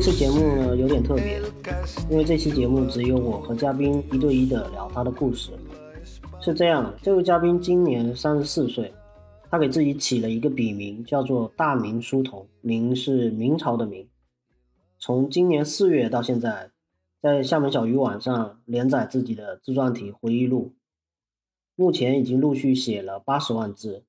[0.00, 1.42] 这期节目呢有点特别，
[2.08, 5.50] 因为这期节目只有我和嘉宾一对一的聊他的故事。
[6.40, 8.94] 是这样，这位嘉宾今年三十四岁，
[9.50, 14.08] 他给自己起了一个笔名，叫做大明书童，明是明朝的明。
[15.00, 16.70] 从今年四月到现在，
[17.20, 20.74] 在厦门小鱼网上连载自己的自传体回忆录，
[21.74, 24.04] 目前已经陆续写了八十万字。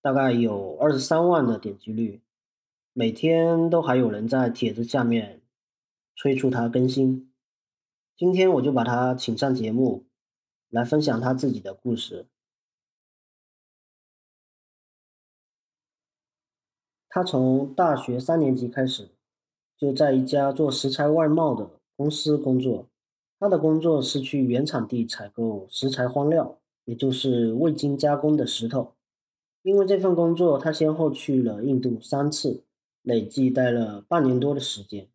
[0.00, 2.20] 大概有二十三万的点击率，
[2.98, 5.40] 每天都还有人在帖子下面
[6.16, 7.30] 催促他更新。
[8.16, 10.04] 今天我就把他请上节目，
[10.68, 12.26] 来分享他自己的故事。
[17.08, 19.10] 他从大学三年级开始，
[19.76, 22.88] 就在一家做食材外贸的公司工作。
[23.38, 28.94] 他的工作是去原产地采购食材荒料，也就是未经加工的石头。
[29.62, 32.64] 因为这份工作，他先后去了印度三次，
[33.08, 35.08] 累计待了半年多的时间。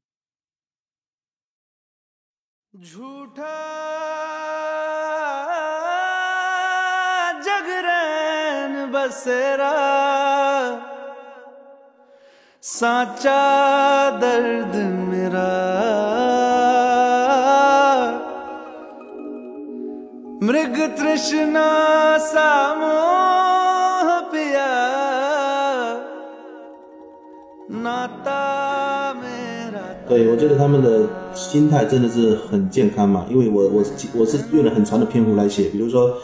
[30.08, 33.84] 对，我觉得他们的心态真的是很健康嘛，因为我我
[34.16, 36.18] 我是用了很长的篇幅来写，比如说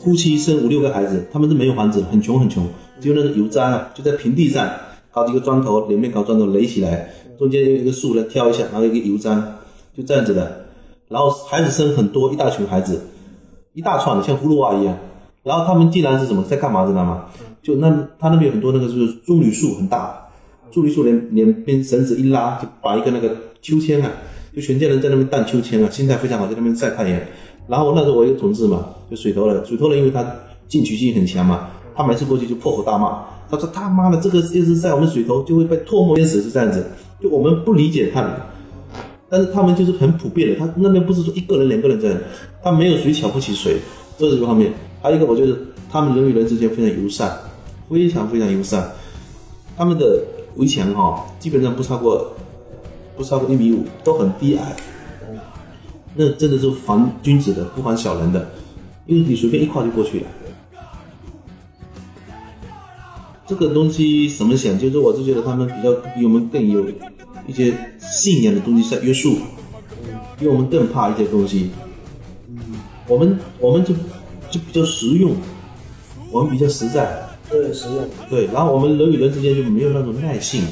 [0.00, 2.66] 夫妻生五六个孩子，他们是没有房子，很穷很穷，
[3.00, 4.68] 只有那个油毡啊，就在平地上
[5.10, 9.40] 搞几个砖头，两边搞砖头垒起来，中间用一个树来挑一下，然后一个油毡，
[9.94, 10.64] 就这样子的，
[11.08, 13.02] 然后孩子生很多，一大群孩子，
[13.74, 14.98] 一大串的像葫芦娃一样，
[15.42, 17.26] 然后他们竟然是什么在干嘛知道吗？
[17.62, 20.18] 就那他那边有很多那个就是棕榈树很大。
[20.72, 24.10] 助力树连连边绳子一拉，就把一个那个秋千啊，
[24.56, 27.20] 就全家人在那边荡秋千啊，心态非常好，在那边晒太阳。
[27.68, 30.26] 然后那时候我一个同事嘛，就水头了，水头人因为他
[30.66, 36.84] 进取心很强嘛，他每次过去就破口大骂，他说他妈的这个要是在我们水头就会被唾沫淹死，是这样子。
[37.20, 38.32] 就我们不理解他们，
[39.28, 42.18] 但是他们就是很普遍的，他那边不是说一个人两个人这样，
[42.62, 43.76] 他没有谁瞧不起谁，
[44.18, 44.72] 这是一个方面。
[45.00, 45.56] 还有一个我觉得
[45.90, 47.30] 他们人与人之间非常友善，
[47.88, 48.90] 非常非常友善，
[49.76, 50.24] 他们的。
[50.56, 52.32] 围墙哈，基本上不超过
[53.16, 54.76] 不超过一米五，都很低矮。
[56.14, 58.50] 那真的是防君子的，不防小人的，
[59.06, 60.26] 因为你随便一跨就过去了。
[63.46, 64.78] 这个东西怎么想？
[64.78, 66.86] 就是我是觉得他们比较比我们更有
[67.46, 69.36] 一些信仰的东西在约束，
[70.38, 71.70] 比我们更怕一些东西。
[73.08, 73.94] 我们我们就
[74.50, 75.34] 就比较实用，
[76.30, 77.26] 我们比较实在。
[77.52, 77.98] 对，实用。
[78.30, 80.64] 对，然后我们人与人之间就没有那种耐性。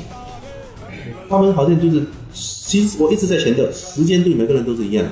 [1.28, 5.10] 他们好像就是，其实我一直在强调，时间对每个人都是一样的。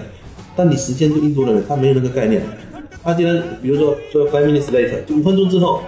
[0.57, 2.43] 但你时间对印度的人，他没有那个概念。
[3.05, 5.81] 他竟然，比如说说 five minutes later，就五分钟之后，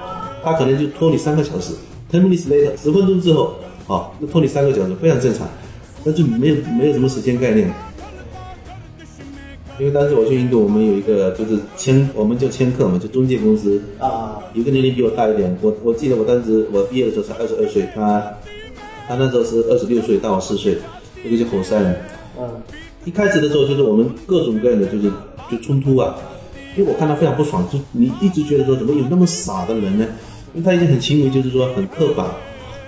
[0.44, 1.72] 他可能就拖你三个小时。
[2.12, 3.56] ten minutes later，十分钟之后，
[3.88, 5.48] 啊，那拖你三个小时，非常正常。
[6.04, 7.70] 那就没有没有什么时间概念。
[9.80, 15.56] 因为当时我去印度，我们有一个就是签，我们叫签客嘛，就中介公司啊，有个年龄比我大一点。
[15.62, 18.22] 我我记得我当时我毕业的时候才二十二岁，他
[19.08, 20.76] 他那时候是二十六岁，大我四岁，
[21.24, 21.96] 那个叫火山人。
[22.38, 22.46] 嗯，
[23.06, 25.10] 一开始的时候就是我们各种各样的就是
[25.50, 26.14] 就冲突啊，
[26.76, 30.06] 因为我看他非常不爽，就你一直觉得说怎么有那么傻的人呢？
[30.52, 32.26] 因为他已经很轻微，就是说很刻板。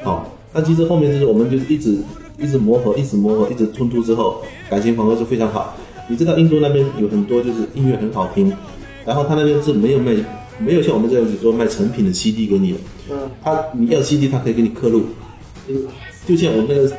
[0.03, 1.97] 好，那其实后面就是我们就是一直
[2.39, 5.75] 一直磨合，一直磨合，一直冲突之后，感情反而是非常好。
[6.13, 8.53] 你知道印度那边有很多就是音乐很好听，
[9.07, 10.15] 然后他那边是没有卖，
[10.59, 12.79] 没有像我们这样子说卖成品的 CD 给你的。
[13.11, 13.17] 嗯。
[13.43, 15.05] 他你要 CD，他可以给你刻录，
[15.67, 15.75] 就
[16.27, 16.93] 就像我们那个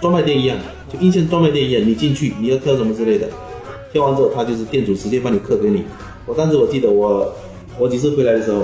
[0.00, 0.56] 专卖店一样，
[0.90, 3.28] 就音像专卖店一样，你进去你要挑什么之类的，
[3.92, 5.82] 挑完之后他就是店主直接帮你刻给你。
[6.24, 7.30] 我当时我记得我
[7.78, 8.62] 我几次回来的时候，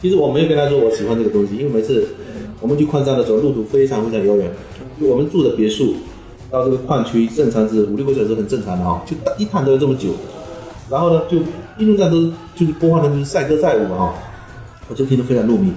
[0.00, 2.06] 其实我没有跟他说我喜欢这个东西，因为每次
[2.60, 4.48] 我们去矿山的时候路途非常非常遥远，
[5.00, 5.96] 就我们住的别墅。
[6.50, 10.10] 到这个矿区正常是五六个小时很正常的哈，就一趟都要这么久，
[10.90, 11.38] 然后呢就
[11.78, 12.20] 一路上都
[12.56, 14.12] 就是播放的就是载歌载舞哈，
[14.88, 15.72] 我就听得非常入迷，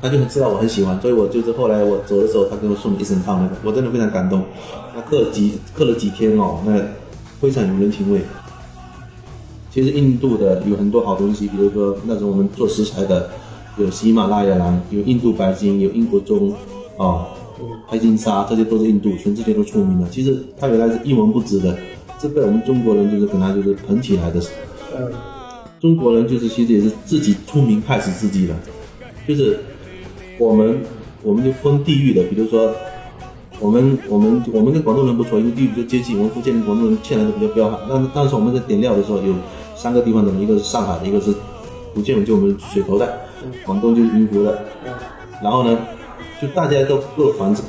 [0.00, 4.42] 他就很知道我很喜欢，所以我就是后来我走的时候，他给我送了一整套那个，我真的非常感动。
[4.94, 6.80] 那刻了几刻了几天哦，那
[7.38, 8.22] 非常有人情味。
[9.70, 13.28] 其实印度的有很多好东西，比如说那种我们做食材的，
[13.76, 16.54] 有喜马拉雅蓝，有印度白金，有英国棕，
[16.96, 17.26] 啊。
[17.86, 20.08] 黑金沙，这些都是印度，全世界都出名的。
[20.08, 21.76] 其实它原来是一文不值的，
[22.20, 24.40] 是被我们中国人就是跟他就是捧起来的。
[24.96, 25.12] 嗯，
[25.80, 28.54] 中国人就是其实也是自己出名害死自己的，
[29.26, 29.58] 就是
[30.38, 30.80] 我们
[31.22, 32.72] 我们就分地域的，比如说
[33.60, 37.80] 我们我们我们跟广东人不错，因为地域比较接近，我们福建跟广东人欠的都比较彪悍。
[37.88, 39.34] 但但是我们在点料的时候有
[39.74, 41.32] 三个地方的，一个是上海的，一个是
[41.94, 43.18] 福建，就我们水头的，
[43.64, 44.62] 广东就是云浮的。
[45.42, 45.78] 然后呢，
[46.40, 47.62] 就大家都各防这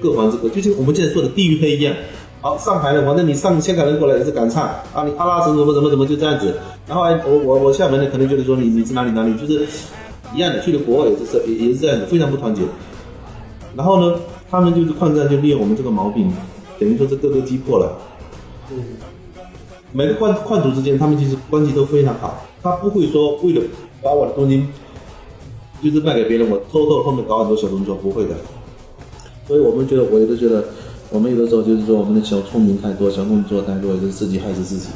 [0.00, 1.94] 各防这个，就像我们现在说的地域黑一样。
[2.40, 6.56] 好，上海的，反正你上香港人过来也是敢唱啊，你阿拉什么什么什么就这样子。
[6.88, 9.64] 然后我我我厦门的可能就是说你你是哪里哪里，就是
[10.34, 12.62] 一样的，去了国外也是也也是这样子，非常不团结。
[13.76, 14.18] 然后呢，
[14.50, 16.32] 他们就是抗战就利用我们这个毛病，
[16.80, 17.96] 等于说是各个击破了。
[18.72, 18.82] 嗯，
[19.92, 23.62] 每个矿矿主之间，他们其实关系都非常好，他不会说为了
[24.02, 24.66] 把我的东西
[25.82, 28.34] 就是卖给别人，我偷偷后面搞很多小动作，不会的。
[29.48, 30.64] 所以我们觉得，我也都觉得。
[31.10, 34.88] 我们有的时候就是说，我们的小聪明太多，小动作太多，就是自己害死自己。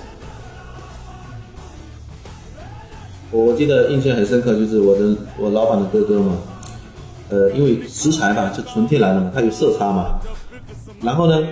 [3.31, 6.39] 我我记得印象很深刻，就是我的我老板的哥哥嘛，
[7.29, 10.19] 呃，因为食材嘛是纯天然的嘛，它有色差嘛。
[11.03, 11.47] 然后呢，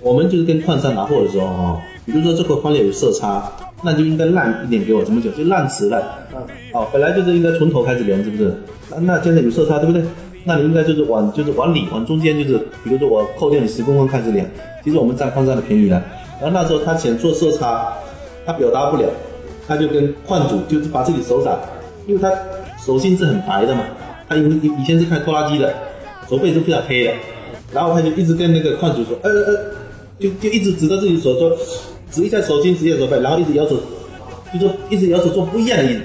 [0.00, 3.52] 我们就是跟矿山拿货的时候哈，比如说这个矿料有色差，
[3.82, 5.32] 那就应该烂一点给我，怎么讲？
[5.34, 6.02] 就烂瓷了。
[6.34, 6.38] 嗯。
[6.72, 8.54] 哦，本来就是应该从头开始量，是不是？
[8.90, 10.02] 那那现在有色差，对不对？
[10.44, 14.46] 那你应该就是往就是往里往中间，就是比如说我扣掉你十公分开始量，
[14.84, 16.00] 其实我们占矿上的便宜了。
[16.40, 17.92] 然后那时候他想做色差，
[18.44, 19.08] 他表达不了，
[19.66, 21.58] 他就跟矿主就是把自己手掌，
[22.06, 22.30] 因为他
[22.78, 23.82] 手心是很白的嘛，
[24.28, 25.74] 他因为以以前是开拖拉机的，
[26.28, 27.12] 手背是非常黑的，
[27.72, 29.58] 然后他就一直跟那个矿主说，呃呃，
[30.20, 31.50] 就就一直指着自己手说，
[32.16, 33.76] 指一下手心，指一下手背，然后一直摇手，
[34.52, 36.00] 就说一直摇手做不一样的意思。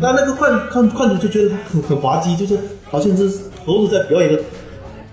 [0.00, 3.28] 那那个矿矿矿主就觉得他很很滑稽，就是好像是。
[3.66, 4.42] 猴子在表演的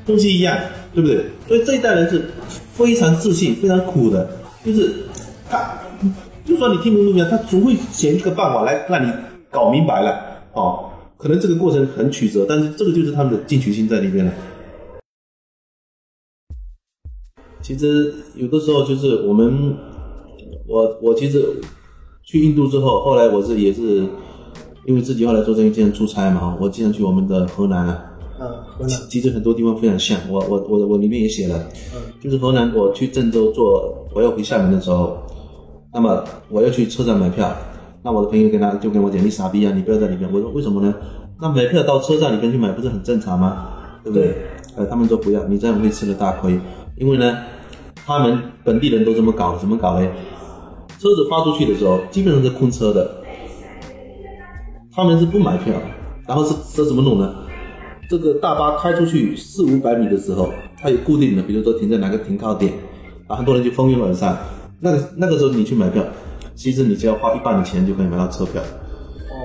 [0.05, 0.57] 东西一样，
[0.93, 1.25] 对不对？
[1.49, 2.29] 所以这一代人是
[2.73, 4.25] 非常自信、非常苦的，
[4.63, 5.03] 就是
[5.49, 5.77] 他，
[6.45, 9.11] 就算你听不明白，他总会想一个办法来让你
[9.51, 10.17] 搞明白了。
[10.53, 14.31] 哦，可能这个过程很曲折，但是这个就是他们的进取心在里面了。
[17.61, 19.75] 其实有的时候就是我们，
[20.67, 21.43] 我我其实
[22.23, 24.05] 去印度之后，后来我是也是
[24.85, 28.03] 因为自己后来做生意经常出差嘛，我经常去我们的河南啊。
[28.39, 28.47] 嗯，
[28.77, 31.57] 河南其实很多地方非常像我，我我我里面也写了，
[31.95, 35.17] 嗯，就是河南，我去郑州做，我要回厦门的时候，
[35.91, 37.51] 那么我要去车站买票，
[38.03, 40.29] 那我的朋友跟他就跟我讲，你傻逼啊，你不要在里面。
[40.31, 40.93] 我说为什么呢？
[41.41, 43.69] 那买票到车站里面去买不是很正常吗？
[44.03, 44.35] 对不对？
[44.75, 46.59] 呃，他们说不要，你这样会吃了大亏，
[46.97, 47.37] 因为呢，
[48.05, 50.07] 他们本地人都这么搞，怎么搞呢？
[50.99, 53.23] 车子发出去的时候，基本上是空车的，
[54.93, 55.73] 他们是不买票，
[56.27, 57.35] 然后是是怎么弄呢？
[58.09, 62.71] 这个大巴开出去四五百米的时候，它有固定的，比如说停在哪个停靠点，
[63.27, 64.37] 啊，很多人就蜂拥而上。
[64.79, 66.03] 那个那个时候你去买票，
[66.55, 68.61] 其实你只要花一半的钱就可以买到车票。
[68.61, 69.35] 哦。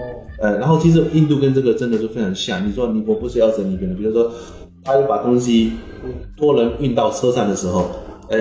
[0.40, 2.66] 呃，然后其实印度跟这个真的是非常像。
[2.66, 4.31] 你说你我不是要整一边的，比如说
[4.84, 5.72] 他要把东西
[6.37, 7.90] 托人运到车上的时候，
[8.31, 8.38] 哎，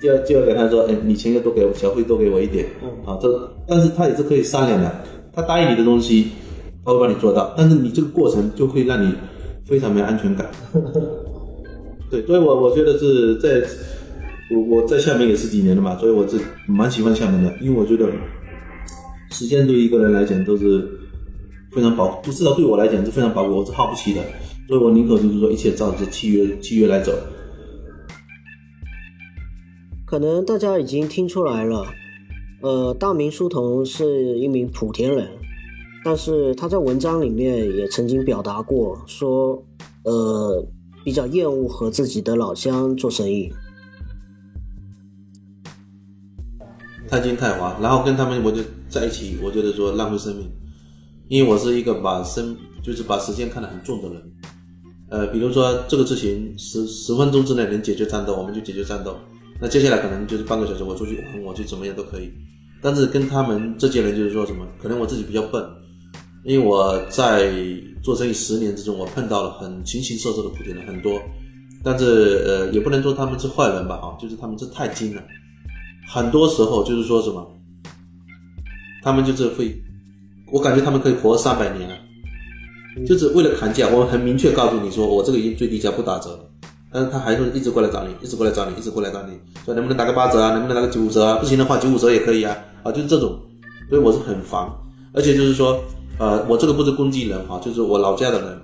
[0.00, 2.66] 就要就要给他说，哎，你钱要多给我，小费多给我一点。
[2.82, 2.88] 嗯。
[3.04, 4.90] 啊，这但是他也是可以商量的，
[5.32, 6.28] 他答应你的东西，
[6.84, 9.12] 他会帮你做到，但是你这个过程就会让你。
[9.68, 10.48] 非常没安全感，
[12.08, 13.60] 对，所以我我觉得是在，
[14.54, 16.38] 我我在厦门也十几年了嘛，所以我是
[16.68, 18.08] 蛮喜欢厦门的，因为我觉得
[19.32, 20.88] 时间对一个人来讲都是
[21.72, 24.20] 非常宝，至少对我来讲是非常宝贵，我是耗不起的，
[24.68, 27.12] 所以我宁可就是说一切照着契约契约来走。
[30.06, 31.84] 可能大家已经听出来了，
[32.62, 35.28] 呃，大明书童是一名莆田人。
[36.04, 39.60] 但是他在文章里面也曾经表达过，说，
[40.04, 40.64] 呃，
[41.04, 43.52] 比较厌恶和自己的老乡做生意，
[47.08, 50.48] 太金太华，然后跟他们我就在一起，我觉得说浪费生命，
[51.26, 54.22] 因为我是一个把生就是把时间看得很重的人，
[55.10, 59.16] 呃，比如说这个事情十十分钟之内能解决战斗，我们就解决战斗，
[59.60, 62.30] 那接下来可能就是半个小时，我出去玩，我去怎么样都可以，
[62.82, 65.64] 但是跟他们这些人就是说什么，可能我自己比较笨。
[66.44, 67.50] 因为我在
[68.04, 71.20] 做生意十年之中，我碰到了很形形色色的莆田人很多，
[71.82, 75.24] 但是呃，也不能说他们是坏人吧，啊，就是他们是太精了，
[76.08, 77.44] 很多时候就是说什么，
[79.02, 79.74] 他们就是会，
[80.52, 81.96] 我感觉他们可以活三百年了，
[83.04, 86.45] 就是为了砍价，我很明确告诉你说，我这个已经最低价不打折，
[86.96, 93.38] 但是他还是一直过来找你，一直过来找你，一直过来找你，说能不能打个八折啊，能不能打个九五折啊，不行的话九五折也可以啊，啊，就是这种，
[93.90, 94.66] 所以我是很烦，
[95.12, 95.78] 而且就是说。
[96.18, 98.58] 呃，我这个不是攻击人哈，就是我老家的人，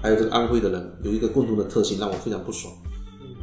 [0.00, 2.72] 还有这个安徽的人，有一个共同的特性让我非常不爽。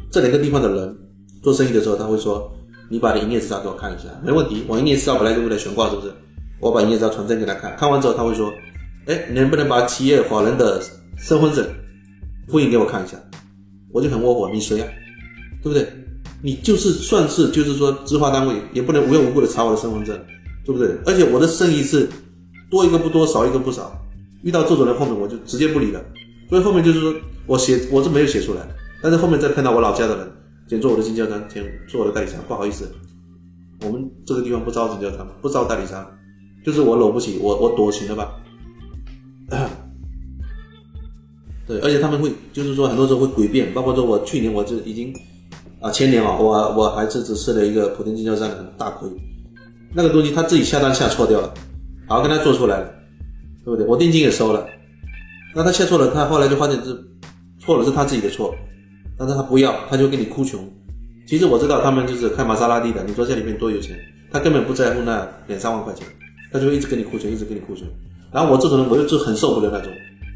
[0.10, 0.98] 这两个地方的人
[1.44, 2.50] 做生意的时候，他会说
[2.88, 6.14] ：“你把营业执照给我看一下。”没问题，我营业执照本来就为了悬挂，是不是？
[6.62, 8.50] 我把营业执照传真给他看，看完之后他会说
[9.08, 10.82] ：“哎，能不能把企业法人的
[11.18, 11.68] 身份证
[12.48, 13.18] 复印给我看一下，
[13.92, 14.88] 我就很窝火，你谁啊？
[15.62, 15.88] 对不对？
[16.42, 20.18] 你就是算是就是说执法单位也不能无缘无故的查我的身份证，
[20.66, 20.96] 对不对？
[21.06, 22.08] 而且我的生意是
[22.70, 23.92] 多一个不多，少一个不少，
[24.44, 26.02] 遇到这种人后面我就直接不理了。
[26.48, 27.14] 所以后面就是说
[27.46, 28.62] 我写我是没有写出来，
[29.04, 30.32] 但是后面再碰到我老家的人，
[30.70, 32.90] 先做我的经销商，先做我的代理商，不好意思，
[33.84, 36.10] 我们这个地方不招经销商，不招代理商，
[36.66, 38.32] 就是我搂不起，我我躲行了吧？
[41.70, 45.14] 对，而且他们会就是说很多时候会诡辩，包括说我去年我就已经。
[45.82, 49.08] 啊，前年啊，我我还是只吃了一个莆田经销商的大亏，
[49.94, 51.54] 那个东西他自己下单下错掉了，
[52.06, 52.94] 好跟他做出来了，
[53.64, 53.86] 对不对？
[53.88, 54.68] 我定金也收了，
[55.56, 57.02] 那他下错了，他后来就发现是
[57.62, 58.54] 错了，是他自己的错，
[59.18, 60.60] 但是他不要，他就跟你哭穷。
[61.26, 63.98] 其实我知道他们就是开玛莎拉蒂的，你说这里面多有钱，
[64.34, 66.06] 他根本不在乎那两三万块钱，
[66.52, 67.88] 他就会一直跟你哭穷，一直跟你哭穷。
[68.34, 69.90] 然后我这种人，我就就很受不了那种，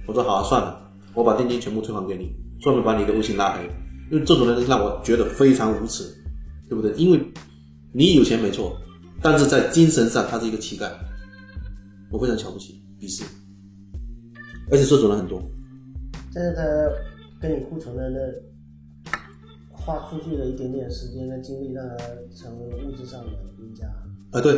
[0.07, 0.82] 我说好算了，
[1.15, 3.63] 我把定金全部退还给你，顺便把你的微信拉黑。
[4.11, 6.03] 因为这种人让我觉得非常无耻，
[6.69, 6.91] 对不对？
[6.93, 7.19] 因为
[7.93, 8.75] 你有钱没错，
[9.21, 10.91] 但是在精神上他是一个乞丐，
[12.11, 13.23] 我非常瞧不起、鄙视，
[14.71, 15.41] 而且这种人很多。
[16.33, 16.63] 但是他
[17.41, 18.17] 跟你库存的那
[19.71, 21.95] 花出去的一点点时间跟精力，让他
[22.35, 23.27] 成为物质上的
[23.59, 23.85] 赢家。
[24.31, 24.57] 啊，对，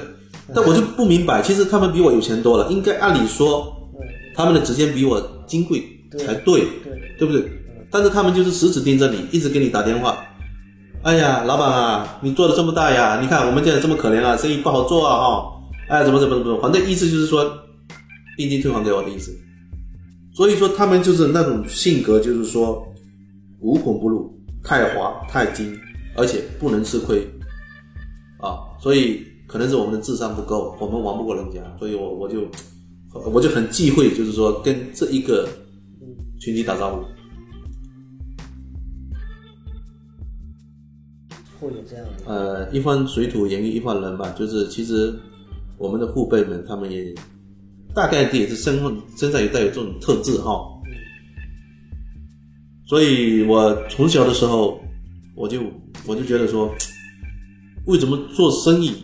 [0.54, 3.90] 但我就不明白，其实他们比我有钱多了，应该按理说，
[4.34, 5.84] 他们的时间比我金贵
[6.18, 7.44] 才对，对，对不对？
[7.92, 10.18] 但是他们就是死死盯着你，一直给你打电话。
[11.04, 13.20] 哎呀，老板啊，你做的这么大呀？
[13.22, 15.52] 你看我们现在这么可怜啊，生意不好做啊，哈！
[15.88, 17.46] 哎，怎么怎么怎么，反正意思就是说，
[18.38, 19.32] 定金退还给我的意思。
[20.34, 22.86] 所以说他们就是那种性格，就是说
[23.60, 25.78] 无孔不入，太滑太精，
[26.18, 27.26] 而且不能吃亏
[28.40, 28.58] 啊。
[28.82, 32.42] 所以可能是我们的智商不够，我们玩不过人家，所以我我就
[33.32, 35.48] 我就很忌讳，就是说跟这一个
[36.46, 37.04] 群体打招呼。
[41.60, 45.12] 会有这样的呃，一方水土养育一方人吧，就是其实
[45.80, 47.12] 我们的父辈们，他们也
[47.96, 50.54] 大概也是身份身上也带有这种特质哈。
[52.86, 54.80] 所以我从小的时候，
[55.34, 55.64] 我就
[56.06, 56.72] 我就觉得说，
[57.88, 59.04] 为什么做生意、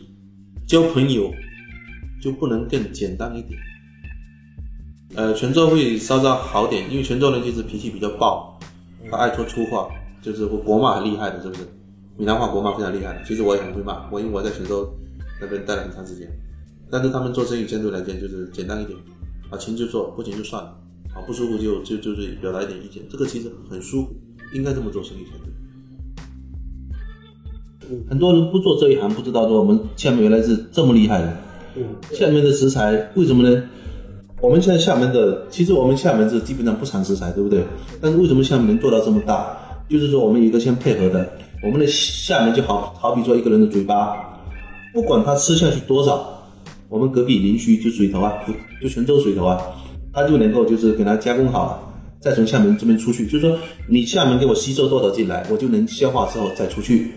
[0.67, 1.33] 交朋友
[2.21, 3.60] 就不能更简单一点？
[5.15, 8.58] 呃，泉州会稍稍好点，因为泉州人其实脾气比较暴，
[9.10, 9.89] 他爱说粗话，
[10.22, 11.62] 就是国骂很厉害的，是不是？
[12.18, 14.89] 闽南话国骂非常厉害，其实我也很会骂，我因为我在泉州
[15.41, 16.27] 那边待了很长时间。
[16.89, 18.98] 但是他们做生意相对来讲就是简单一点，
[19.50, 20.70] 啊，行就做，不行就算了，
[21.13, 24.13] 啊，不舒服就就就是表达一点意见，这个其实很舒服，
[24.53, 25.51] 应该这么做生意才对。
[28.10, 31.38] 很多人不做这一行，不知道说我们厦门原来是这么厉害的。
[31.75, 33.63] 嗯，厦门的食材为什么呢？
[34.41, 37.63] 我们现在厦门的，其实我们厦门是基本上不产食材，对不对？
[38.01, 39.55] 但是为什么厦门能做到这么大？
[39.88, 41.29] 就是说我们有一个先配合的。
[41.63, 44.17] 我们的厦门就好好比说一个人的嘴巴，
[44.93, 46.43] 不管他吃下去多少，
[46.89, 49.62] 我们隔壁邻居就水头啊，就就泉州水头啊，
[50.12, 51.79] 他就能够就是给他加工好了，
[52.19, 53.55] 再从厦门这边出去，就是说
[53.88, 57.12] 你厦门给我吸收多少进来，我就能消化之后再出去。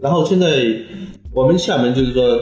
[0.00, 0.74] 然后现在
[1.34, 2.40] 我们厦门就是说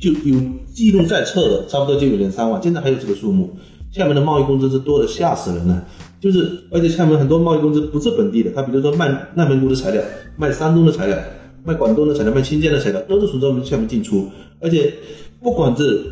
[0.00, 0.40] 就有
[0.72, 3.50] 记录在册的，差不多就有两三万，现在还有这个数目。
[3.92, 5.84] 厦门的贸易工资是多的吓死人了。
[6.20, 10.02] 就是，而且厦门很多贸易公司不是本地的，他比如说卖内蒙古的材料，
[10.36, 11.16] 卖山东的材料，
[11.64, 14.28] 卖广东的材料，卖新疆的材料，都是从我们厦门进出。
[14.60, 14.92] 而且，
[15.40, 16.04] 不管是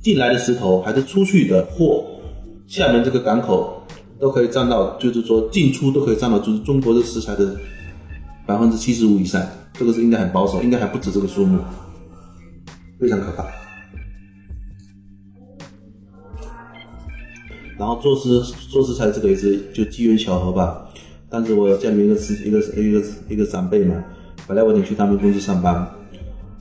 [0.00, 2.04] 进来的石头还是出去的货，
[2.66, 3.82] 厦门这个港口
[4.18, 7.54] 都可以占到，就是说进出都可以占到，就是中国的食材的
[8.46, 9.40] 百分之七十五以上。
[9.74, 11.58] 这个是应该很保守，应该还不止这个数目，
[13.02, 13.44] 非常可怕。
[17.76, 18.40] 然后做事
[18.70, 20.88] 做事才这个也是就机缘巧合吧，
[21.28, 24.04] 当时我家里面一个一个一个一个长辈嘛，
[24.46, 25.84] 本来我想去他们公司上班，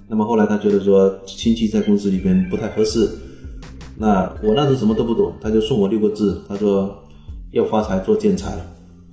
[0.07, 3.07] 那么后来他觉得说亲戚在公司里边不太合适，
[3.95, 7.07] 那我那时候什么都不懂，他就送我六个字，他说
[7.51, 8.51] 要发财做建材，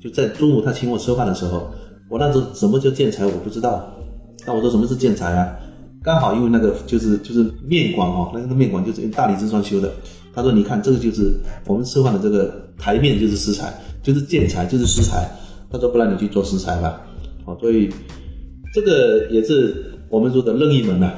[0.00, 1.70] 就在中午他请我吃饭的时候，
[2.08, 3.86] 我那时候什么叫建材我不知道，
[4.46, 5.54] 那我说什么是建材啊？
[6.02, 9.92] 刚好因为那个就是就是面馆哦，那个面馆就是用大理石装修的。
[10.34, 11.34] 他说：“你看，这个就是
[11.66, 15.28] 我们吃饭的这个台面，就是食材，就是建材，就是食材。”
[15.70, 17.00] 他说：“不然你去做食材吧。”
[17.44, 17.90] 哦，所以
[18.72, 21.12] 这个也是我们说的任意门呐。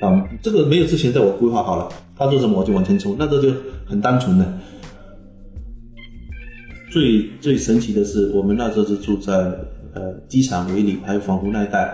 [0.00, 3.50] 啊，这个没有之前在我规划好了，他做什么我就往前冲，那这就
[3.86, 4.46] 很单纯的。
[6.90, 9.32] 最最神奇的是，我们那时候是住在
[9.94, 11.90] 呃机场围里还有防湖那一带，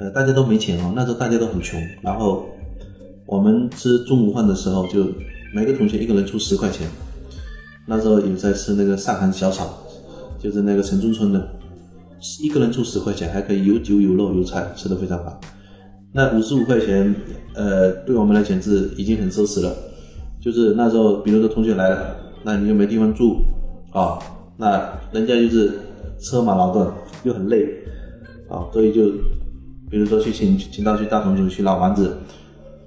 [0.00, 2.46] 呃大家都没钱哦，那时候大家都很穷，然后
[3.26, 5.06] 我们吃中午饭的时候就。
[5.52, 6.86] 每个同学一个人出十块钱，
[7.84, 9.66] 那时候有在吃那个上杭小炒，
[10.38, 11.44] 就是那个城中村的，
[12.40, 15.40] 一个人出十块钱，还可以有酒有肉有菜，吃的非常好。
[16.12, 17.12] 那五十五块钱，
[17.56, 19.74] 呃，对我们来讲是已经很奢侈了。
[20.40, 23.40] 就是那时候，比如说同学来了，那你又没地方住
[23.90, 24.20] 啊，
[24.56, 25.80] 那人家就是
[26.20, 26.88] 车马劳顿
[27.24, 27.66] 又很累
[28.48, 29.10] 啊，所以就
[29.90, 32.16] 比如说去请请到去大同去老房子，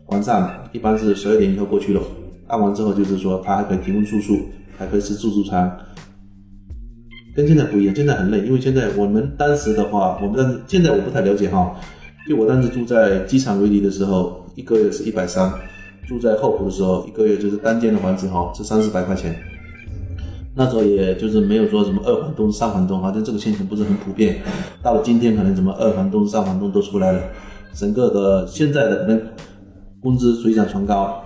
[0.07, 2.01] 晚上一般是十二点以后过去了，
[2.47, 4.37] 按完之后就是说他还可以提供住宿，
[4.77, 5.77] 还可以吃自助餐，
[7.35, 11.75] 跟现在不一样，现在很累，因为现在我们当时的话，我们当时现在我不太了解哈。
[12.25, 15.51] 就我当时住在机场维尼的时候，一个月是一百三；
[16.07, 19.35] 住在后浦的时候，一个月就是单间的房子哈，是三四百块钱。
[20.55, 24.39] 那时候也就是没有说什么二房东、三房东，好像这个现象不是很普遍。
[24.83, 27.21] 到了今天，可能什么二房东、三房东都出来了，
[27.73, 29.29] 整个的现在的人
[29.99, 31.23] 工资水涨船高，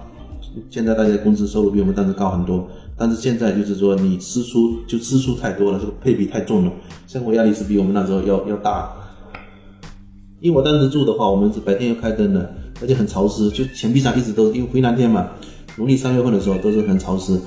[0.69, 2.65] 现在大家工资收入比我们当时高很多。
[2.97, 6.71] 但是现在就是说你支出就支出太多了，这个配比太重了，
[7.05, 8.91] 生活压力是比我们那时候要要大。
[10.39, 15.27] 因为我当时住的话，我们是白天要开灯的，而且很潮湿，就墙壁上一直都是因为回南天嘛，
[15.75, 17.37] 农历三月份的时候都是很潮湿。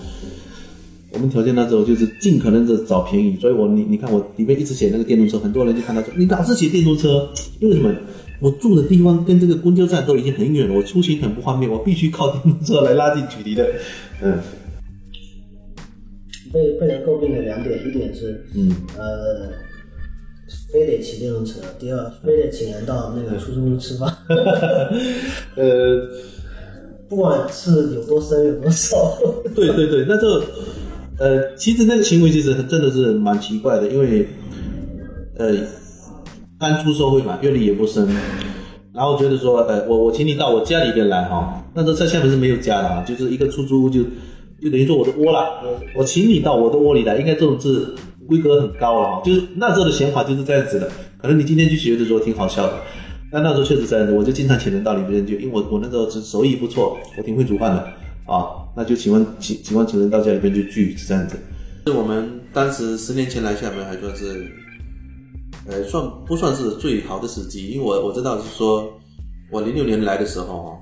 [1.12, 7.94] 我们条件那时候就是尽可能的找便宜，所以我你你看我里面一直写那个电动车，很多人就看到说你老是写电动车，因为什么？
[8.40, 13.68] 我住的地方跟这个公交站都已经很远了，我出行很不方便，我必须靠电动车来拉近距离的。
[14.22, 14.38] 嗯。
[16.52, 19.50] 被被人诟病的两点，一点是嗯呃。
[20.72, 24.12] 非得骑电动车，第二非得请人到那个出租屋吃饭。
[25.54, 26.08] 呃，
[27.08, 29.16] 不管是有多深有多少。
[29.54, 30.42] 对对对，那就
[31.20, 34.26] 呃，其实那个行为其实真的是蛮奇怪的，因为
[35.38, 35.54] 呃，
[36.58, 38.08] 刚出社会嘛，阅历也不深，
[38.92, 44.02] 然后觉得说，呃，我我请你到我家里边来哈，那时候在厦门是没有家的啊，就是一个出租屋就
[44.60, 45.62] 就等于说我的窝了，
[45.94, 47.94] 我请你到我的窝里来，应该这种是。
[48.28, 50.88] 规格很高了哈，就是那时候的想法就是这样子的。
[51.18, 52.74] 可能你今天去学的时候挺好笑的，
[53.28, 54.12] 但那时候确实这样子。
[54.12, 57.80] 我就经常请人到里边去，因为我我那时候是手艺不错，我挺会煮饭的
[58.32, 58.59] 啊。
[58.76, 61.36] 那就请问请请问请人到家里边去聚，是这样子。
[61.86, 64.50] 是我们当时十年前来厦门还算是，
[65.66, 67.68] 呃，算不算是最好的时机？
[67.68, 68.92] 因为我我知道是说，
[69.50, 70.78] 我零六年来的时候哈，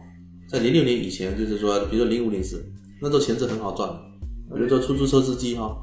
[0.49, 2.65] 在零六年以前，就是说，比如说零五年时，
[3.01, 5.77] 那时候钱是很好赚的，比如说出租车司机哈。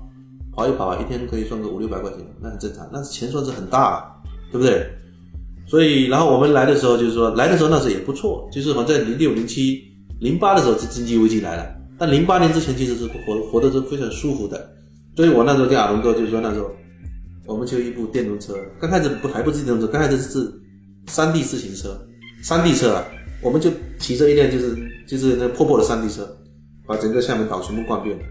[0.58, 4.10] 跑一跑，一天可以赚个五六百块钱，那很正常，那钱算是很大，
[4.54, 4.90] 对不对？
[5.68, 9.84] 所以，然后我们来的时候就是说，来的时候那时候也不错，就是好像零六、零七、
[10.22, 11.76] 零八的时候，是经济危机来了。
[11.98, 14.70] 但零八年之前其实是活活的是非常舒服的。
[15.16, 16.70] 所以我那时候跟阿龙哥就是说，那时候
[17.46, 20.52] 我们就一部电动车，刚开始不还不是电动车，刚开始是
[21.08, 21.98] 山地自行车，
[22.44, 23.06] 山地车啊，
[23.42, 24.76] 我们就骑着一辆就是
[25.08, 26.28] 就是那破破的山地车，
[26.86, 28.24] 把整个厦门岛全部逛遍了。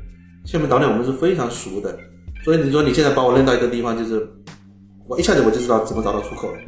[0.44, 1.96] 厦门岛内，我们是非常熟的。
[2.44, 4.28] 所以你说你现在把我扔到一个地方，就是
[5.08, 6.58] 我一下子我就知道怎么找到出口了，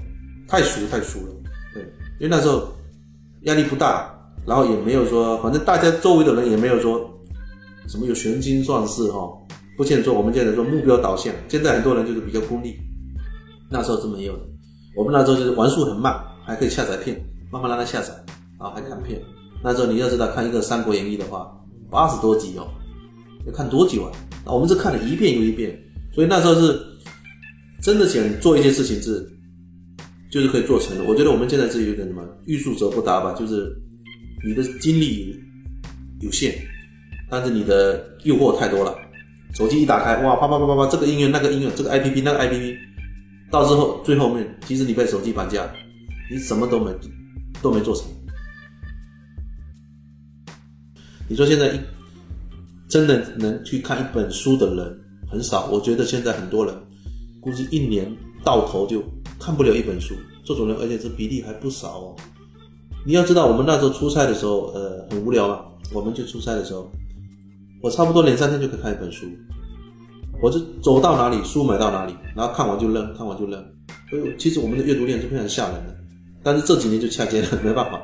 [0.49, 1.35] 太熟太熟了。
[1.75, 1.83] 对，
[2.19, 2.73] 因为那时候
[3.43, 4.16] 压力不大，
[4.47, 7.11] 然后也没有说，反正大家周围的人也没有说
[7.89, 9.29] 什么有玄机壮士哈，
[9.77, 12.77] 不见说我们现在说目标导向，现在很多人就是比较功利，
[13.71, 14.43] 那时候是没有的。
[14.97, 17.21] 我们那时候就是玩速很慢，还可以下载片，
[17.53, 18.15] 慢慢让它下载，
[18.59, 19.21] 然后还看片。
[19.63, 21.51] 那时候你要知道看一个《三国演义》的话，
[21.91, 22.69] 八十多集哦，
[23.47, 24.13] 要看多久啊？
[24.47, 25.77] 我们是看了一遍又一遍，
[26.15, 26.81] 所以那时候是
[27.83, 29.29] 真的想做一件事情，是
[30.31, 31.05] 就是可以做成的。
[31.05, 33.77] 我觉得我们现在是有点什么欲速则不达吧，就是
[34.47, 35.39] 你的精力
[36.21, 36.55] 有限，
[37.29, 38.97] 但是你的诱惑太多了。
[39.55, 42.79] 手机一打开，哇，啪啪啪啪啪，这个音乐那个音乐，这个 A P P 那个 A P P，
[43.51, 45.69] 到之后最后面，其实你被手机绑架，
[46.31, 46.95] 你什么都没
[47.61, 48.07] 都没做成。
[51.29, 51.81] 你说现在一。
[52.89, 56.73] 真的能去看一本书的人很少，我觉得现在很多人
[57.41, 58.11] 估计一年
[58.45, 59.03] 到头就
[59.41, 62.17] 看不了一本书，这种人而且这比例还不少哦。
[63.07, 65.61] 你要知道，我们那时候出差的时候，呃，很无聊嘛，
[65.95, 66.91] 我们就出差的时候，
[67.81, 69.27] 我差不多两三天就可以看一本书，
[70.43, 73.65] 我就走到哪里书买到哪里，然后看完就扔，看完就扔。
[74.11, 75.97] 所以其实我们的阅读量是非常吓人的，
[76.43, 78.03] 但是这几年就掐尖了，没办法。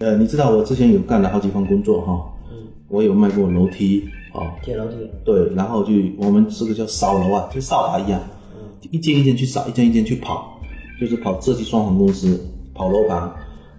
[0.00, 8.20] 呃，你知道我之前有干了好几份工作哈，嗯，我有卖过楼梯啊，铁楼梯，对，然后就我们这个叫扫楼啊，就扫把一样，
[8.54, 8.60] 嗯，
[8.90, 10.55] 一间一间去扫，一间一间去跑，
[11.00, 12.40] 就是跑设计双红公司，
[12.74, 13.30] 跑楼盘，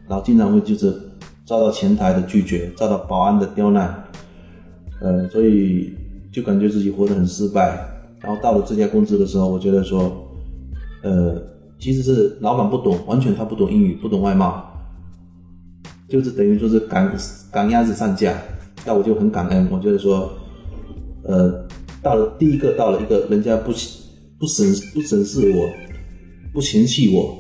[0.08, 0.94] 然后经常会就是
[1.46, 4.04] 遭到前台的拒绝，遭到保安的刁难，
[5.02, 5.94] 呃，所以
[6.32, 7.80] 就感觉自己活得很失败。
[8.20, 10.12] 然后到了这家公司的时候，我觉得说，
[11.04, 11.42] 呃，
[11.80, 14.64] 其实是老板不懂，完全他不懂英语，不懂外贸。
[16.10, 17.16] 就是等于说是赶
[17.52, 18.34] 赶鸭子上架，
[18.86, 19.68] 那我就很感恩。
[19.72, 20.32] 我觉得说，
[21.24, 21.66] 呃，
[22.02, 23.72] 到了第一个到了一个人家不
[24.40, 25.70] 不审不审视我，
[26.58, 27.38] 不嫌弃我，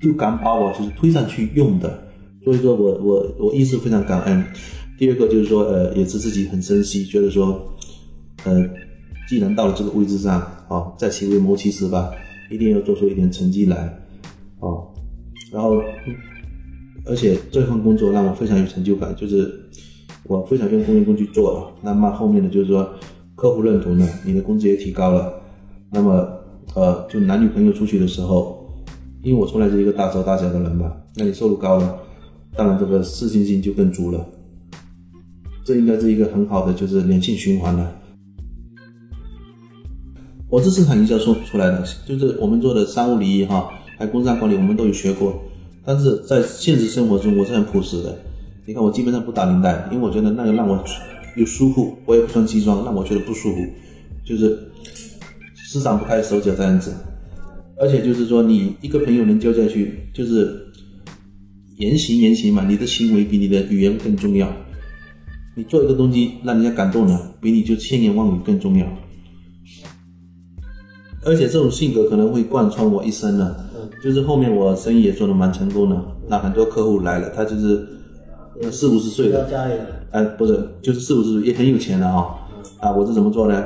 [0.00, 2.00] 就敢把我就是推上去用的，
[2.44, 4.44] 所以说我我我一直非常感恩。
[4.96, 7.60] 第二个就是说，呃，也是自己很珍惜，觉得说，
[8.44, 8.64] 呃，
[9.28, 12.12] 既然到了这个位置上，哦，在其位谋其职吧，
[12.52, 13.92] 一定要做出一点成绩来，
[14.60, 14.86] 哦，
[15.50, 15.82] 然后，
[17.04, 19.52] 而且这份工作让我非常有成就感，就是
[20.22, 21.74] 我非常用功用功去做了。
[21.82, 22.88] 那么后面呢，就是说
[23.34, 25.34] 客户认同了，你的工资也提高了，
[25.90, 26.38] 那么，
[26.74, 28.66] 呃，就男女朋友出去的时候，
[29.22, 31.98] 因为我从来是一个大手大脚的人吧，那你收入高了，
[32.56, 34.26] 当然这个自信心就更足了。
[35.64, 37.94] 这应该是一个很好的，就是良性循环了。
[40.48, 45.40] 我是市场营销说出来的，就是我们做的商务礼仪哈，还有工商管理，我们都有学过。
[45.84, 48.18] 但是在现实生活中，我是很朴实的。
[48.66, 50.82] 你看，我基本上不打领带，因为我觉得那个让我
[51.36, 53.58] 又舒服，我也不穿西装，让我觉得不舒服，
[54.24, 54.58] 就是
[55.72, 56.92] 施展不开手脚这样子。
[57.80, 60.66] 而且就是说，你一个朋友能交下去，就是
[61.78, 64.52] 言行言行嘛，你的行为比你的语言更重要。
[65.56, 68.86] 你做一个东西让人家感动了，比你就千言万语更重要。
[71.24, 73.56] 而且这种性格可能会贯穿我一生呢。
[73.74, 75.96] 嗯，就是后面我生意也做得蛮成功的，
[76.28, 77.86] 那很多客户来了，他就是
[78.70, 79.74] 四五十岁的，家里
[80.10, 82.26] 哎，不是，就是四五十岁也很有钱的啊。
[82.78, 83.64] 啊，我是怎么做呢？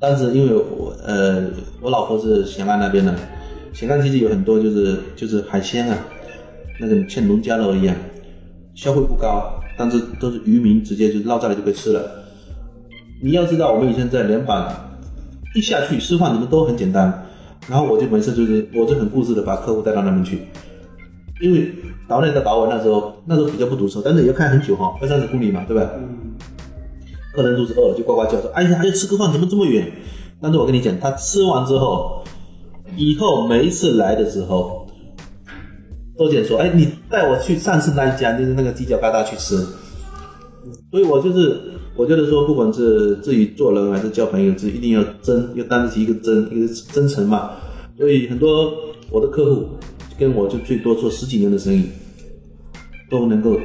[0.00, 1.44] 但是因为我呃，
[1.80, 3.14] 我老婆是咸安那边的，
[3.72, 5.98] 咸安其实有很多就是就是海鲜啊，
[6.80, 7.94] 那个像农家乐一样，
[8.74, 9.56] 消费不高。
[9.78, 12.02] 但是都是渔民直接就捞上来就可以吃了。
[13.22, 14.74] 你要知道，我们以前在连板
[15.54, 17.26] 一下去吃饭，你们都很简单。
[17.66, 20.42] 然后我就每次就是，我就很固执的把客户带到那边去，
[21.40, 21.72] 因为
[22.06, 25.90] 岛内的岛外那时候那时候比较不堵车，但是也要开很久哈，二三十公里嘛，对吧？
[25.96, 26.19] 嗯。
[27.32, 29.90] 客人肚子饿了就呱呱叫说：“哎呀，还要吃个饭怎么这么远？”
[30.42, 32.24] 但是我跟你讲，他吃完之后，
[32.96, 34.86] 以后每一次来的时候。
[36.18, 39.56] 周姐说：“哎，你带我去上次那一家，就是那个犄角旮旯去吃。
[40.90, 41.58] 所以我就是，
[41.96, 47.52] 我觉得说，不管是自己做人还是交朋友，是一定要真，要担得起一个真，一个真诚嘛。
[47.96, 48.70] 所以很多
[49.10, 49.66] 我的客户
[50.18, 51.84] 跟我就最多做十几年的生意，
[53.08, 53.58] 都能够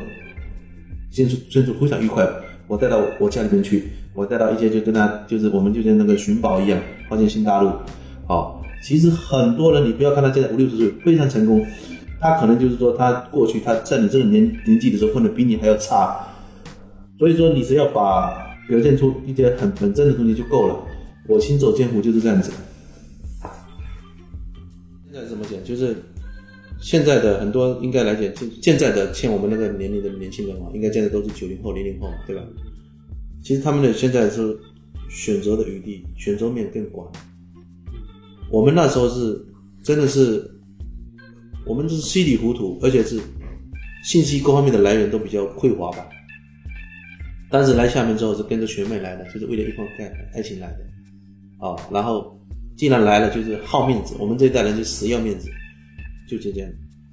[1.12, 2.25] 相处相处非常愉快。
[2.67, 7.71] 我带到我家里面去，我带到一些就跟他就是我们就像那个寻宝一样，发现新大陆。
[8.28, 11.65] 好，其实很多人你不要看他现在五六十岁，非常成功。”
[12.17, 16.25] 他可能就是说，他过去他在你这个年年纪的时候混的比你还要差，
[17.19, 18.34] 所以说你只要把
[18.67, 20.75] 表现出一些很本真的东西就够了。
[21.28, 22.51] 我行走江湖就是这样子。
[25.12, 25.63] 现在怎么讲？
[25.63, 25.95] 就是
[26.86, 32.43] 现在的很多应该来讲，现在的像我们那个年龄的年轻人啊，应该现在都是九零后、零零后，对吧？
[33.41, 34.56] 其实他们的现在是
[35.10, 37.12] 选择的余地、选择面更广。
[38.52, 39.43] 我们那时候是
[39.84, 40.52] 真的是。
[41.67, 43.19] 我们是稀里糊涂，而且是
[44.04, 46.08] 信息各方面的来源都比较匮乏吧。
[47.50, 52.39] 但是来厦门之后是跟着学妹来的，就是为了一份爱爱情来的，啊，然后
[52.78, 54.13] 既然来了，就是好面子。
[54.19, 55.50] 我们这一代人就死要面子，
[56.28, 56.70] 就这样。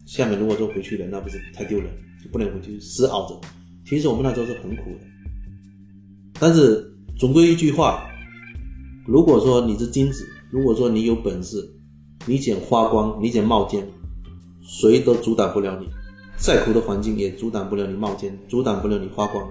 [0.07, 1.89] 厦门如果说回去了，那不是太丢人，
[2.23, 3.41] 就不能回去死熬着。
[3.85, 5.07] 其实我们那时候是很苦的，
[6.39, 8.09] 但是总归一句话，
[9.07, 11.69] 如果说你是金子，如果说你有本事，
[12.27, 13.87] 你捡花光，你捡冒尖。
[14.65, 15.89] 谁都阻挡不了你，
[16.37, 19.45] 再苦的环境也阻挡不了你冒尖，阻挡不了你发光。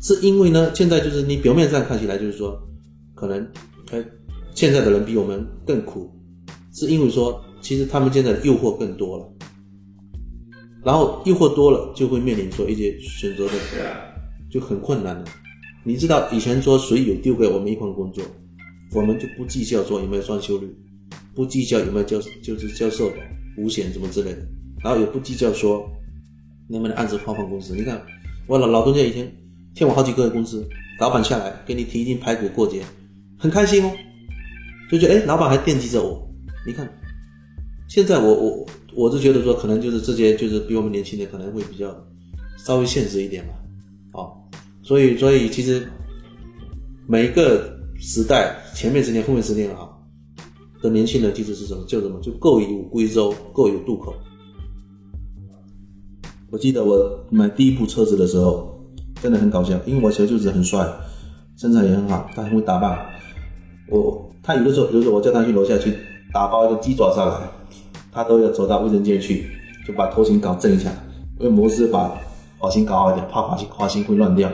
[0.00, 2.60] 是因为呢，现在就是你表面上看起来就是说，
[3.14, 3.48] 可能，
[3.92, 4.04] 哎，
[4.52, 6.10] 现在的人比我们更苦，
[6.72, 9.28] 是因为说，其实他们现在诱惑更多了，
[10.84, 13.54] 然后诱惑多了，就会面临说一些选择的
[14.48, 15.24] 就很困难了。
[15.82, 18.24] 你知道以前说谁有丢给我们一份工作，
[18.92, 20.72] 我们就不计较说有没有双休率，
[21.34, 23.16] 不计较有没有交就是交社保。
[23.58, 24.38] 五险什么之类的，
[24.84, 25.84] 然后也不计较说
[26.68, 27.74] 能不能按时发放工资。
[27.74, 28.00] 你看，
[28.46, 29.28] 我老老东家以前
[29.74, 30.64] 欠我好几个月工资，
[31.00, 32.84] 老板下来给你提一斤排骨过节，
[33.36, 33.90] 很开心哦，
[34.88, 36.22] 就觉得哎，老板还惦记着我。
[36.64, 36.86] 你看，
[37.88, 41.94] 现在我我我是觉得说，可能就是这些就是比我们年轻的可能会比较
[42.56, 43.52] 稍微现实一点吧，
[44.12, 44.32] 哦，
[44.82, 45.86] 所以所以其实
[47.06, 49.90] 每一个时代前面十年后面十年啊。
[50.82, 51.82] 的年轻人其实是什么？
[51.88, 52.20] 就什么？
[52.20, 54.14] 就各有归舟，各有渡口。
[56.50, 58.78] 我记得我买第一部车子的时候，
[59.20, 60.86] 真的很搞笑，因为我小舅子很帅，
[61.56, 63.06] 身材也很好，他很会打扮。
[63.88, 65.96] 我他有的时候，比如说我叫他去楼下去
[66.32, 67.50] 打包一个鸡爪上来，
[68.16, 69.46] 他都要走到卫生间去，
[69.86, 70.90] 就把头型搞正一下，
[71.40, 72.10] 用摩丝把
[72.58, 74.48] 发型搞好一点，怕发型发型会乱掉。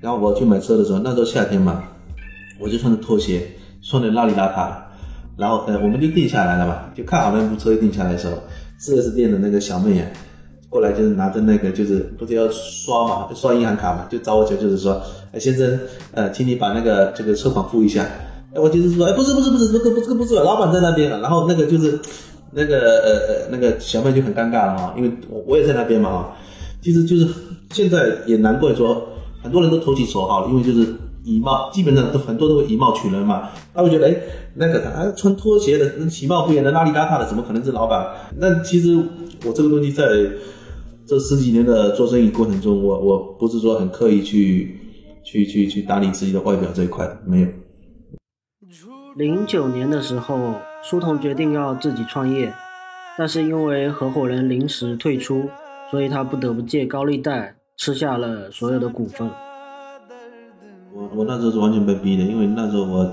[0.00, 1.84] 然后我去买车的时候，那时候夏天嘛，
[2.58, 3.46] 我就穿着拖鞋，
[3.82, 4.72] 穿的邋里邋遢，
[5.36, 8.32] 然后呃，我们就定下来了嘛，就看好那部车定下来的时候，
[8.78, 10.06] 四 S 店的那个小妹啊，
[10.70, 14.98] 过来就是拿着那个就是不是要刷嘛，刷银行卡嘛，就找我求就是说，
[15.32, 15.78] 哎先生，
[16.12, 18.06] 呃，请你把那个这个车款付一下。
[18.52, 21.96] 哎，我就是说，哎，不是不是不是，这个不这个不是，老板在那边，然后那个就是
[22.52, 26.36] 那个呃呃那个小妹就很尴尬了哈，因为我我也在那边嘛哈，
[26.82, 27.26] 其实就是
[27.70, 29.08] 现在也难怪说
[29.42, 34.16] 很多人都投其所好，因为就是以貌，基本上都很多都会以貌取人嘛，他会觉得哎
[34.54, 38.06] 那个他穿拖鞋的，其貌不扬的，邋里邋遢的，怎么可能是老板？
[38.36, 38.96] 那其实
[39.44, 40.04] 我这个东西在
[41.06, 44.78] 这十几年的做生意过程中，我我不是说很刻意去
[45.22, 47.48] 去去去打理自己的外表这一块，没有。
[49.16, 52.52] 零九年的时候，书童决定要自己创业，
[53.18, 55.48] 但是因为合伙人临时退出，
[55.90, 59.28] 所以他不得不借高利贷吃下了所有的股份。
[60.92, 63.12] 我我那时候是完全被逼的，因为那时候我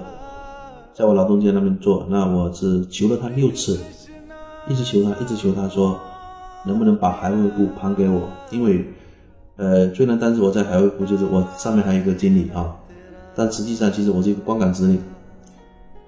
[0.93, 3.77] 在我老东家那边做，那我是求了他六次，
[4.67, 5.99] 一直求他，一直求他说
[6.65, 8.86] 能不能把海外股盘给我，因为
[9.58, 12.73] 呃虽然当时我在海外股就是我上面还有一个经理啊，
[13.36, 14.99] 但实际上其实我是一个光杆司令。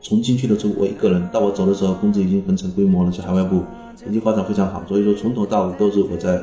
[0.02, 3.64] 从进去的时候我一个人，到我走的时候公司已经很成规模了，在海外部
[4.08, 6.42] 已经发展非常好，所以说从头到尾都是我在，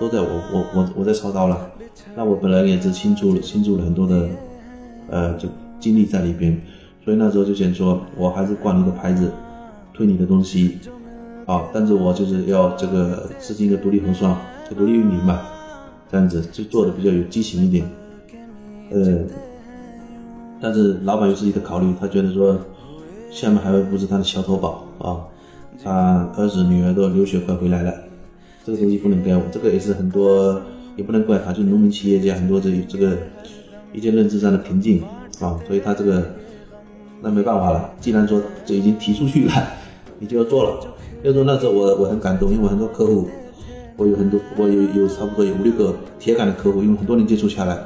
[0.00, 1.70] 都在我我我我在操刀了。
[2.14, 4.28] 那我本来也是倾注了倾注了很多的，
[5.10, 6.58] 呃，就精力在里边，
[7.04, 9.30] 所以那时候就想说，我还是挂你的牌子，
[9.92, 10.78] 推你的东西，
[11.44, 14.34] 啊，但是我就是要这个资金的独立核算，
[14.68, 15.40] 就独立运营嘛，
[16.10, 17.86] 这样子就做的比较有激情一点，
[18.90, 19.18] 呃。
[20.60, 22.58] 但是老板有自己的考虑，他觉得说，
[23.30, 25.20] 下面还会布置他的小头宝啊，
[25.82, 27.92] 他儿子女儿都留学快回来了，
[28.64, 30.58] 这个东西不能给我，这个也是很多
[30.96, 33.18] 也不能怪他，就农民企业家很多这这个
[33.92, 35.02] 一些认知上的瓶颈
[35.40, 36.24] 啊，所以他这个
[37.20, 39.52] 那没办法了，既然说这已经提出去了，
[40.18, 40.80] 你就要做了。
[41.22, 43.28] 要说那时候我我很感动，因为我很多客户，
[43.96, 47.78] 我有很多我有有差不多有五六个铁杆的客户，因为很多年接触下来，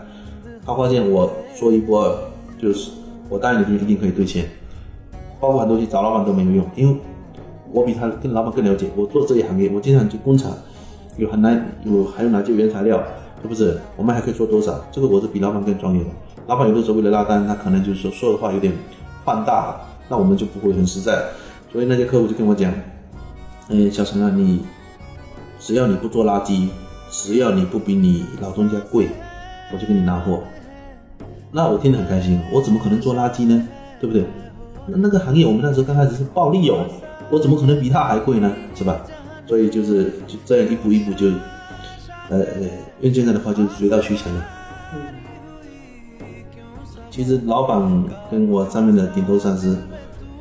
[0.64, 2.29] 他发现我说一不二。
[2.60, 2.90] 就是
[3.28, 4.44] 我答应你就一定可以兑现，
[5.40, 6.96] 包括很多东西找老板都没有用，因为
[7.72, 8.90] 我比他跟老板更了解。
[8.94, 10.52] 我做这一行业，我经常去工厂，
[11.16, 13.02] 有很难有还有哪些原材料，
[13.40, 13.80] 是不是？
[13.96, 14.84] 我们还可以做多少？
[14.92, 16.10] 这个我是比老板更专业的。
[16.46, 18.72] 老板有的时候为了拉单，他可能就是说说的话有点
[19.24, 21.22] 放大了，那我们就不会很实在。
[21.72, 22.72] 所以那些客户就跟我讲，
[23.68, 24.60] 嗯，小陈啊，你
[25.60, 26.68] 只要你不做垃圾，
[27.10, 29.08] 只要你不比你老东家贵，
[29.72, 30.42] 我就给你拿货。
[31.52, 33.68] 那我听得很开心，我怎么可能做垃圾呢？
[34.00, 34.24] 对不对？
[34.86, 36.86] 那那个行业我们那时候刚开始是暴利哦，
[37.30, 38.50] 我怎么可能比他还贵呢？
[38.74, 39.00] 是吧？
[39.46, 41.26] 所以就是就这样一步一步就，
[42.28, 42.46] 呃呃，
[43.00, 44.44] 用现在的话就是水到渠成了。
[47.10, 49.76] 其实老板跟我上面的顶头上司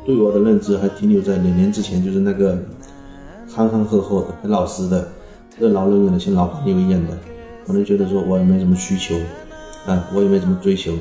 [0.05, 2.55] 对我的认知还停留在两年之前，就是那个
[3.51, 5.07] 憨憨厚厚的、很老实的、
[5.57, 7.17] 任劳任怨的，像老朋友一样的，
[7.65, 9.15] 可能觉得说我也没什么需求。
[9.89, 10.93] 啊，我也没怎么追求，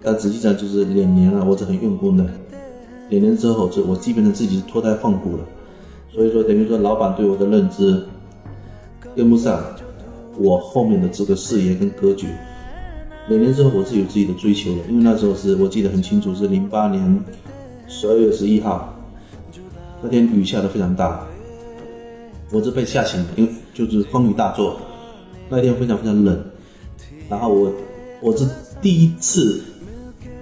[0.00, 2.24] 但实际上就是两年了，我是很用功的。
[3.08, 5.44] 两年之后，就我基本上自己是脱胎换骨了。
[6.08, 8.00] 所以说，等于说老板对我的认知
[9.16, 9.60] 跟不上
[10.36, 12.28] 我后面的这个视野跟格局。
[13.28, 17.24] 两年之后，我是有自己的追求的，因为那时候是我记得很清楚，是零八年
[17.88, 18.94] 十二月十一号，
[20.00, 21.26] 那天雨下的非常大，
[22.52, 24.76] 我是被吓醒的，因为就是风雨大作，
[25.48, 26.40] 那天非常非常冷，
[27.28, 27.72] 然后我。
[28.20, 28.44] 我是
[28.82, 29.60] 第一次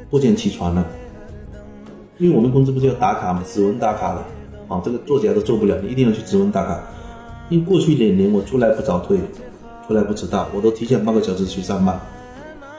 [0.08, 0.86] 不见起床了，
[2.16, 4.24] 因为我们公司不是要打卡嘛，指纹打卡的，
[4.68, 6.80] 啊，这个做起来都做不了，你一定要去指纹打卡。
[7.50, 9.18] 因为过去两年我出来不早退，
[9.86, 12.00] 出来不迟到，我都提前半个小时去上班，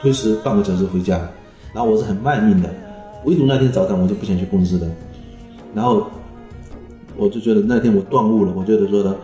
[0.02, 1.20] 推迟半个小时回家，
[1.72, 2.68] 然后我是很卖命的，
[3.24, 4.90] 唯独那天早上我就不想去公司的，
[5.74, 6.08] 然后
[7.16, 9.16] 我就觉得那天我顿悟了，我觉得说的。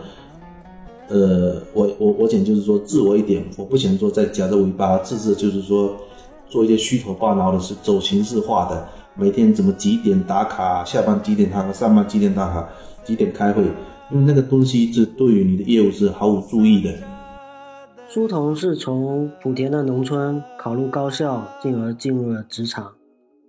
[1.07, 5.95] 呃，我我我想就是说自我一点，我不想说再夹着尾巴，次次就是说
[6.47, 12.67] 做一些虚头巴脑的，是走形式化的，每天怎么几点打卡，下班几点打卡，上班几点打卡，
[13.03, 13.61] 几点开会，
[14.11, 16.91] 因为那个东西是对于你的业务是毫无注意的。
[18.07, 22.91] 书童是从莆田的农村考入高校，进而进入了职场。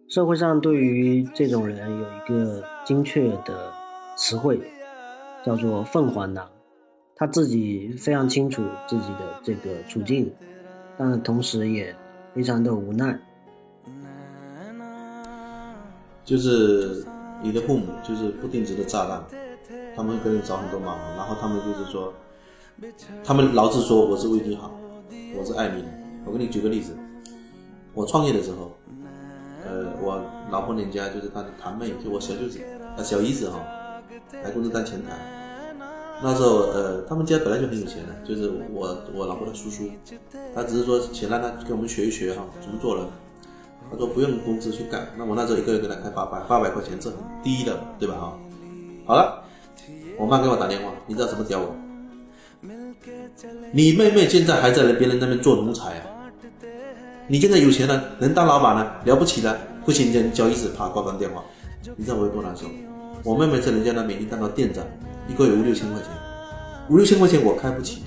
[0.08, 3.54] 社会上对于这种人有一个精确的
[4.16, 4.60] 词汇，
[5.44, 6.44] 叫做“凤凰男”。
[7.18, 10.30] 他自己非常清楚自己的这个处境，
[10.98, 11.96] 但同时也
[12.34, 13.18] 非常的无奈。
[16.24, 17.02] 就是
[17.42, 19.24] 你的父母就是不定时的炸弹，
[19.96, 22.12] 他们给你找很多麻烦，然后他们就是说，
[23.24, 24.78] 他们老是说我是为你好，
[25.38, 25.88] 我是爱你的。
[26.26, 26.94] 我给你举个例子，
[27.94, 28.76] 我创业的时候，
[29.64, 32.60] 呃，我老婆娘家，就是她的堂妹，就我小舅子
[32.96, 33.58] 啊小姨子哈，
[34.42, 35.35] 来公司当前台。
[36.22, 39.90] 那时候呃，他们家本来就很有钱的，就是我我老婆的叔叔，
[40.54, 43.04] 他只是说想让他给我们学一学哈，怎么做人。
[43.90, 48.38] 他说不用工资去干，那我那时候一个月给他开八百八百块钱，这很低的，对吧哈？
[49.06, 49.44] 好了，
[50.18, 51.74] 我妈给我打电话，你知道怎么屌我？
[53.72, 56.06] 你妹妹现在还在别人那边做奴才啊？
[57.28, 61.44] 你现在有钱了，能当老板了，了不起了，不行，你交易室啪挂断电话。
[61.96, 62.66] 你知道我有多难受？
[63.22, 64.84] 我妹妹在人家那边已经当到店长，
[65.28, 66.08] 一个月五六千块钱，
[66.88, 68.02] 五六千块钱我开不起，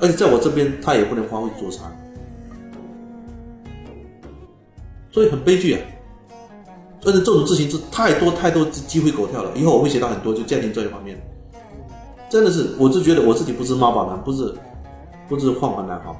[0.00, 1.90] 而且在我这边他也不能发挥做茶，
[5.10, 5.80] 所以很悲剧啊。
[7.02, 11.18] 而且这种事情是太多太多鸡飞狗跳了，以后我会学到很多就家庭这一方面。
[12.28, 14.54] 真的是，我是觉得我自己不是妈宝男，不是，
[15.26, 16.14] 不是换换男哈，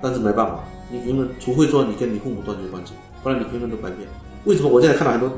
[0.00, 4.08] 但是没办法，你永远除非说你跟你父母断绝关系，不然你永远都白变。
[4.44, 5.30] 为什么我现在看到很多，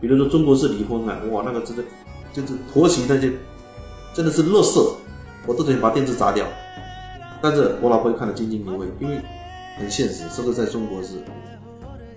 [0.00, 1.82] 比如说中国式离婚啊，哇，那个真的
[2.34, 3.32] 就是婆媳那些，
[4.12, 4.96] 真的是乐色，
[5.46, 6.44] 我都想把电视砸掉。
[7.40, 9.18] 但是我老婆看得津津有味，因为
[9.78, 11.22] 很现实，这个在中国是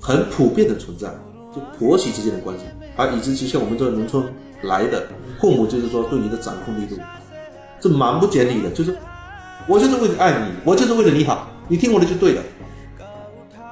[0.02, 1.08] 很普遍的存在，
[1.54, 4.24] 就婆媳之间的关系，而以至于像我们这农村
[4.64, 5.08] 来的。
[5.40, 6.96] 父母就是说对你的掌控力度，
[7.80, 8.72] 是蛮不讲理的。
[8.72, 8.98] 就是
[9.68, 12.42] 我就是为了爱你，我就是为了你好，你听我的就对了。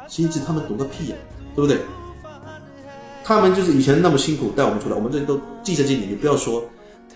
[0.07, 1.15] 其实他们懂个屁呀，
[1.55, 1.79] 对不对？
[3.27, 6.05] 他们就是以前那么辛苦带我们出来，我们这都记在心里。
[6.05, 6.63] 你不要说，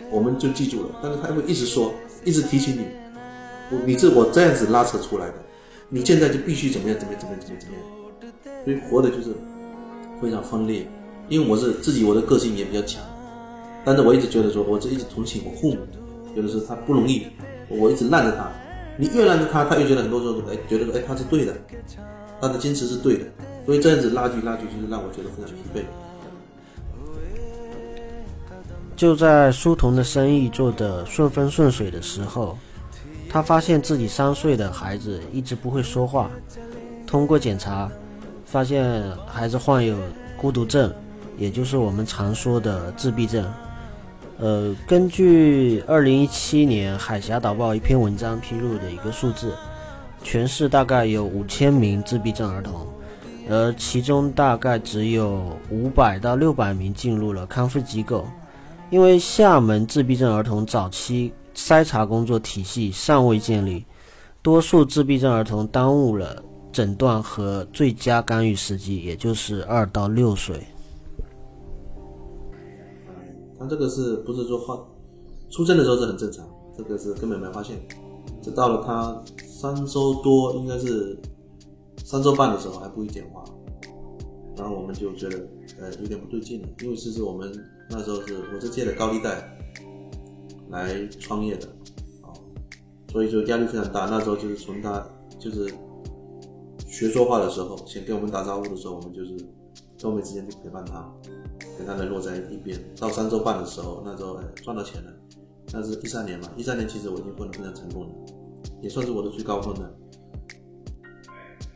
[0.10, 0.90] 我们就记住了。
[1.04, 1.94] 但是他会一直说，
[2.26, 2.82] 一直提醒你，
[3.70, 5.36] 我你是我这样子拉扯出来的，
[5.88, 7.84] 你现在就必须怎么样怎么样怎么样怎么样怎么样。
[8.66, 9.36] 所以活的就是
[10.20, 10.88] 非常分裂，
[11.28, 13.04] 因为我是自己，我的个性也比较强。
[13.86, 15.78] 但是我一直觉得说，我就一直同情我父母，
[16.36, 17.28] 有的时候他不容易，
[17.68, 18.52] 我一直赖着他。
[18.98, 21.56] 你越赖着他，他越觉得很多时候哎，觉得哎他是对的，
[22.42, 23.26] 他的坚持是对的。
[23.70, 25.84] 所以这样子拉锯拉锯，就是让我觉得非常疲惫。
[28.96, 32.58] 就在书童的生意做得顺风顺水的时候，
[33.30, 36.32] 他发现自己三岁的孩子一直不会说话。
[37.06, 37.88] 通过检查，
[38.44, 39.96] 发现孩子患有
[40.36, 40.92] 孤独症，
[41.38, 43.46] 也就是我们常说的自闭症。
[44.40, 49.54] 呃，根据二零一七年《海峡导报》一篇文章披露的一个数字，
[50.24, 52.88] 全市大概有五千名自闭症儿童，
[53.50, 58.26] 而其中大概只有五百到六百名进入了康复机构。
[58.92, 63.86] 因为厦门自闭症儿童早期筛查工作体系尚未建立，
[64.42, 70.64] 多数自闭症儿童耽误了诊断和最佳干预时机，也就是二到六岁。
[73.60, 74.76] 他这个是不是说发
[75.52, 76.44] 出生的时候是很正常，
[76.78, 77.76] 这个是根本没发现，
[78.42, 81.16] 直到了他三周多，应该是
[82.10, 83.44] 三周半的时候还不会讲话，
[84.58, 85.38] 然后我们就觉得
[85.80, 87.54] 呃有点不对劲了，因为其实我们
[87.88, 89.56] 那时候是我是借的高利贷
[90.72, 91.68] 来创业的
[92.24, 92.34] 啊，
[93.12, 94.08] 所以就压力非常大。
[94.08, 95.72] 那时候就是从他就是
[96.88, 99.38] 学说话的时候，先跟我们打招呼的时候，我们就是
[100.00, 101.08] 都没时间去陪伴他。
[101.78, 105.14] 跟他冷落在一边，到三周半的时候，那时候赚到钱了，
[105.72, 108.10] 那是一三年嘛，一三年其实我已经混得非常成功了，
[108.82, 109.94] 也算是我的最高峰了。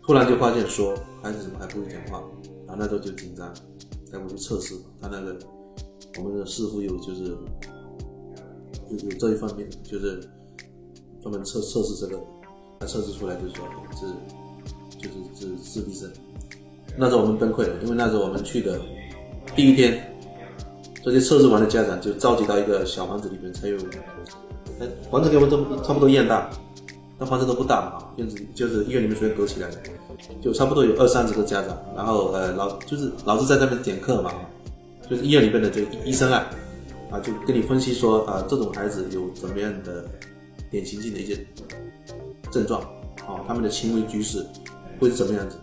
[0.05, 2.23] 突然就发现说孩子怎么还不会讲话，
[2.67, 3.53] 然后那时候就紧张，
[4.11, 5.37] 带我去测试，他那个
[6.17, 7.35] 我们的师傅有就是
[8.89, 10.21] 有有这一方面，就是
[11.21, 12.21] 专门测测试这个，
[12.79, 14.05] 他测试出来就是说是
[14.97, 16.11] 就是是自闭症，
[16.97, 18.79] 那时候我们崩溃了，因为那时候我们去的。
[19.55, 20.01] 第一天，
[21.03, 23.77] 这些测试完的家长就召集到一个小房子里面，才有，
[25.11, 26.49] 房子跟我们差差不多一样大，
[27.25, 29.77] 房子都不大嘛，院子就是医院里面随便隔起来的，
[30.41, 34.31] 就差不多有二三十个家长，然后呃老就是老师在那边讲课嘛，
[35.09, 36.45] 就是医院里面的这个医生啊，
[37.11, 40.05] 啊就跟你分析说啊这种孩子有怎么样的
[40.69, 41.37] 典型性的一些
[42.51, 42.81] 症状，
[43.27, 44.45] 啊他们的行为举止
[44.99, 45.57] 会是怎么样子，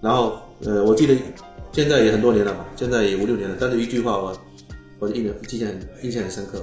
[0.00, 1.16] 然后呃我记得。
[1.72, 3.56] 现在也很多年了嘛，现在也五六年了。
[3.60, 4.36] 但是一句话我，
[4.98, 5.68] 我印印象
[6.02, 6.60] 印象很深刻。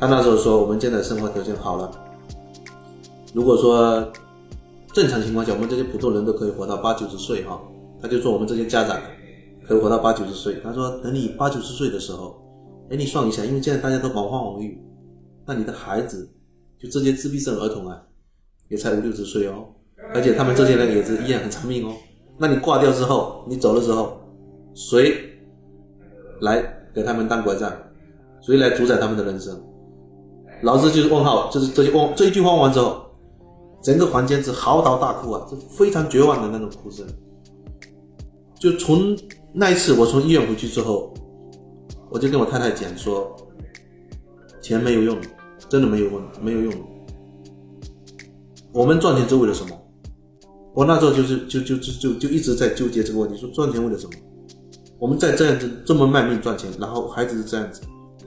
[0.00, 1.92] 他那时候说，我们现在生活条件好了，
[3.34, 4.10] 如果说
[4.92, 7.60] 正常情况下，我们这些普通人都可以活到八九十岁哈。
[8.00, 8.98] 他就说我们这些家长
[9.66, 10.56] 可以活到八九十岁。
[10.62, 12.40] 他说等你八九十岁的时候，
[12.90, 14.80] 哎，你算一下，因为现在大家都忙慌忙育，
[15.46, 16.28] 那你的孩子
[16.78, 18.02] 就这些自闭症儿童啊，
[18.68, 19.66] 也才五六十岁哦，
[20.14, 21.92] 而且他们这些人也是一样很长命哦。
[22.38, 24.16] 那你挂掉之后，你走的时候。
[24.74, 25.12] 谁
[26.40, 26.62] 来
[26.94, 27.72] 给他们当拐杖？
[28.40, 29.60] 谁来主宰他们的人生？
[30.62, 33.04] 老子就是问号，就是这些问这一句话完之后，
[33.82, 37.06] 整个房间是嚎啕大哭啊，是非常绝望的那种哭声。
[38.58, 39.16] 就从
[39.52, 41.14] 那一次我从医院回去之后，
[42.10, 43.36] 我就跟我太太讲说，
[44.60, 45.16] 钱没有用，
[45.68, 46.74] 真的没有用，没有用。
[48.72, 49.70] 我们赚钱是为了什么？
[50.74, 54.12] 我那时候就是就就就就就一直在纠结这个问题，说赚钱为了什么？
[54.98, 57.82] 我们再这样子这么卖命赚钱，然后孩子是这样子，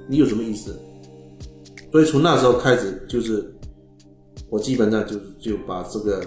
[0.07, 0.79] 你有什么意思？
[1.91, 3.53] 所以从那时候开始，就是
[4.51, 6.21] 我基本上就就把这个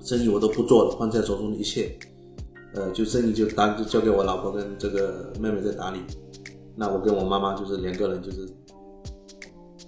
[0.00, 1.98] 生意我都不做了，放下手中的一切，
[2.74, 5.98] 呃，就生意就打就交给我老婆跟这个妹妹在打理。
[6.76, 8.48] 那我跟我妈妈就是两个人就是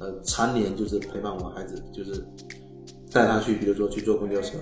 [0.01, 2.25] 呃常年就是陪伴我孩子，就是
[3.13, 4.59] 带他去，比如说去坐公交车，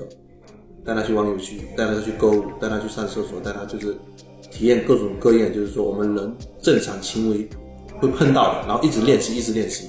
[0.84, 3.96] 带他去玩游戏，带他去购物，带他去上厕所，带他就是
[4.50, 7.48] 体验各种各样，就是说我们人正常行为
[7.98, 9.88] 会碰到的，然后一直练习，一直练习。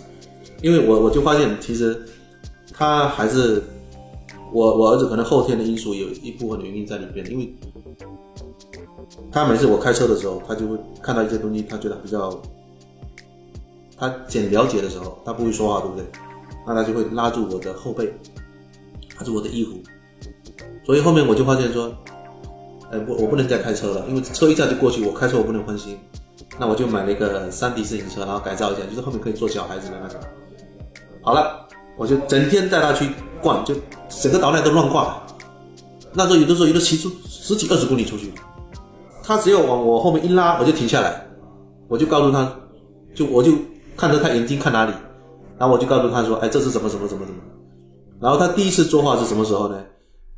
[0.62, 2.02] 因为我我就发现，其实
[2.78, 3.64] 他还是
[4.52, 7.56] 我我儿子可能后天的因素有一部分的原因在里边，因为
[9.32, 12.38] 他每次我开车的时候，他就会看到一些东西，他觉得比较
[13.98, 16.06] 他简了解的时候，他不会说话，对不对？
[16.68, 18.14] 那他就会拉住我的后背，
[19.18, 19.78] 拉住我的衣服，
[20.84, 21.96] 所以后面我就发现说，
[22.92, 25.98] 哎不，我不能再开车了，因为车一下就过去，我开车我不能分心，
[26.60, 30.20] 那我就买了一个山地自行车，然后改造一下，就是后面可以坐小孩子的那种。
[31.22, 31.65] 好了，
[31.98, 33.10] 我就整天带他去
[33.42, 33.74] 逛，就
[34.10, 35.22] 整个岛内都乱逛。
[36.14, 38.32] 那时候有的时候，有的骑出十几二十公里出去，
[39.24, 41.26] 他只要往我后面一拉，我就停下来，
[41.88, 42.54] 我就告诉他，
[43.14, 43.54] 就我就
[43.96, 44.92] 看着他眼睛看哪里，
[45.58, 47.38] 然后我就告诉他说：“哎，这是什么什么什么什么。”
[48.20, 49.84] 然后他第一次说话是什么时候呢？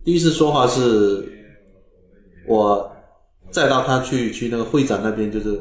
[0.04, 1.28] 第一次说话是
[2.48, 2.92] 我
[3.52, 5.60] 载到他去去那个会展那边，就是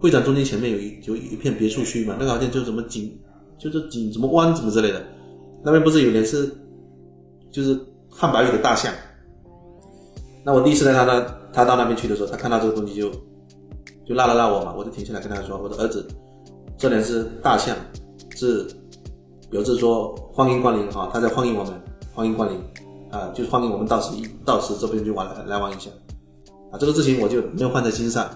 [0.00, 3.12] 会展中间前面有一有一片别墅区嘛，那个好像就什么景。
[3.58, 5.02] 就是景什么湾什么之类的，
[5.62, 6.52] 那边不是有点是，
[7.50, 7.78] 就是
[8.10, 8.92] 汉白玉的大象。
[10.44, 11.20] 那我第一次带他那
[11.52, 13.10] 他到那边去的时候，他看到这个东西就
[14.06, 16.06] 就拉了拉我嘛，我就停下来跟他说：“我的儿子，
[16.78, 17.76] 这里是大象，
[18.36, 18.64] 是
[19.50, 21.72] 表示说欢迎光临哈，他在欢迎我们，
[22.14, 22.56] 欢迎光临
[23.10, 25.90] 啊，就欢迎我们到此一到此这边就玩来玩一下
[26.70, 28.30] 啊，这个事情我就没有放在心上，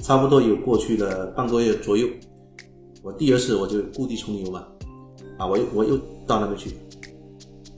[0.00, 2.06] 差不多有过去的半个月左右。”
[3.02, 4.62] 我第二次我就故地重游嘛，
[5.40, 6.76] 啊，我又我又到那边去，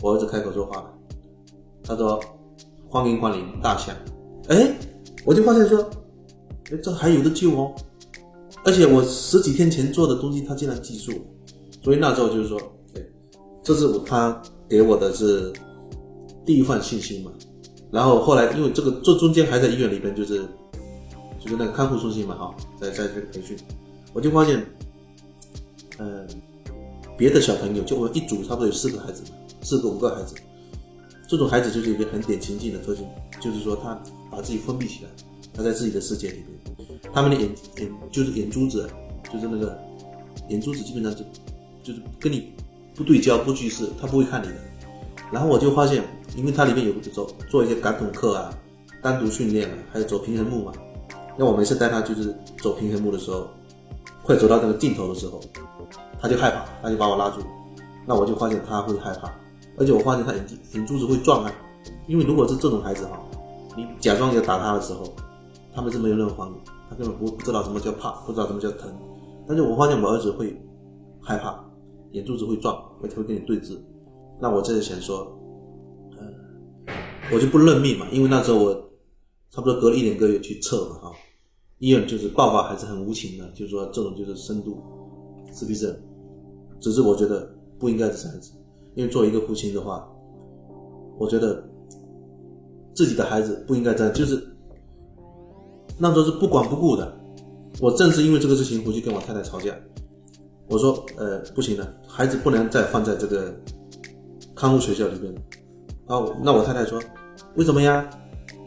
[0.00, 0.92] 我儿子开口说话了，
[1.84, 2.20] 他说
[2.90, 3.94] ：“欢迎光临大象。”
[4.50, 4.76] 哎，
[5.24, 5.78] 我就发现说，
[6.72, 7.72] 哎，这还有的救哦，
[8.64, 11.12] 而且我十几天前做的东西他竟然记住，
[11.84, 12.58] 所以那时候就是说，
[12.96, 13.02] 哎，
[13.62, 15.52] 这是他给我的是
[16.44, 17.30] 第一份信心嘛。
[17.92, 20.38] 然后后来因为这个这中间还在医院里边，就是
[21.38, 23.56] 就是那个看护中心嘛，哈，在在这个培训，
[24.12, 24.66] 我就发现。
[25.98, 26.26] 嗯，
[27.16, 29.22] 别的小朋友就我一组差不多有四个孩子，
[29.60, 30.34] 四个五个孩子，
[31.28, 33.04] 这种孩子就是一个很典型性的特征，
[33.40, 34.00] 就是说他
[34.30, 35.10] 把自己封闭起来，
[35.54, 37.48] 他在自己的世界里面，他们的眼
[37.78, 38.88] 眼就是眼珠子，
[39.32, 39.78] 就是那个
[40.48, 41.24] 眼珠子基本上就
[41.82, 42.52] 就是跟你
[42.94, 44.54] 不对焦不聚视，他不会看你的。
[45.30, 46.04] 然后我就发现，
[46.36, 48.58] 因为它里面有做做一些感统课啊，
[49.00, 50.72] 单独训练啊，还有走平衡木嘛，
[51.38, 53.48] 那我每次带他就是走平衡木的时候，
[54.22, 55.40] 快走到那个尽头的时候。
[56.22, 57.40] 他就害怕，他就把我拉住，
[58.06, 59.28] 那我就发现他会害怕，
[59.76, 61.52] 而且我发现他眼睛眼珠子会转啊，
[62.06, 63.20] 因为如果是这种孩子哈，
[63.76, 65.02] 你假装要打他的时候，
[65.74, 66.54] 他们是没有任何反应，
[66.88, 68.88] 他根本不不知道什么叫怕，不知道什么叫疼，
[69.48, 70.56] 但是我发现我儿子会
[71.20, 71.58] 害怕，
[72.12, 73.76] 眼珠子会转，会会跟你对峙，
[74.40, 75.36] 那我这就想说，
[76.20, 76.32] 嗯，
[77.32, 78.72] 我就不认命嘛，因为那时候我
[79.50, 81.12] 差不多隔了一两个月去测嘛哈，
[81.80, 84.80] 医院就是报告还是很无情的，就是说这种就是深度
[85.50, 85.92] 自闭症。
[86.82, 88.50] 只是我觉得不应该是这样子，
[88.96, 90.06] 因为作为一个父亲的话，
[91.16, 91.62] 我觉得
[92.92, 94.44] 自己的孩子不应该这样，就是
[95.96, 97.16] 那时候是不管不顾的。
[97.80, 99.74] 我正是因为这个事情回去跟我太太吵架，
[100.68, 103.54] 我说呃不行了，孩子不能再放在这个
[104.54, 105.32] 看护学校里边。
[106.06, 107.00] 然后那我太太说
[107.54, 108.10] 为什么呀？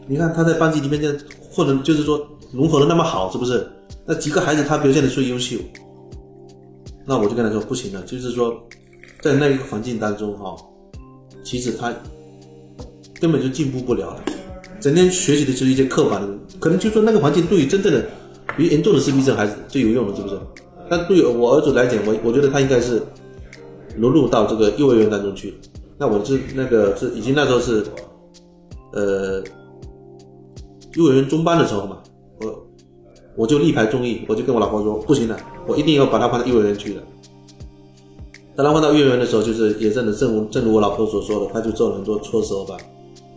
[0.08, 1.16] 你看他在班级里面这
[1.52, 3.66] 混的，就是说融合的那么好，是不是？
[4.04, 5.58] 那几个孩子他表现的最优秀。
[7.06, 8.60] 那我就跟他说不行了，就是说，
[9.20, 10.56] 在那一个环境当中哈，
[11.44, 11.94] 其实他
[13.20, 14.24] 根本就进步不了了，
[14.80, 16.28] 整天学习的就是一些刻板的，
[16.58, 18.04] 可能就说那个环境对于真正的
[18.56, 20.38] 比较严重的自闭症孩子最有用了，是不是？
[20.88, 23.02] 但对于我儿子来讲，我我觉得他应该是
[23.96, 25.54] 融入到这个幼儿园当中去。
[25.98, 27.84] 那我是那个是已经那时候是，
[28.92, 29.42] 呃，
[30.94, 31.98] 幼儿园中班的时候嘛，
[33.36, 35.38] 我就力排众议，我就跟我老婆说不行了。
[35.66, 37.02] 我一定要把他放到幼儿园去的。
[38.54, 42.76] 当他放到幼儿园的时候，就是也真的正如正如我老婆所说的，他就做了很多错手吧。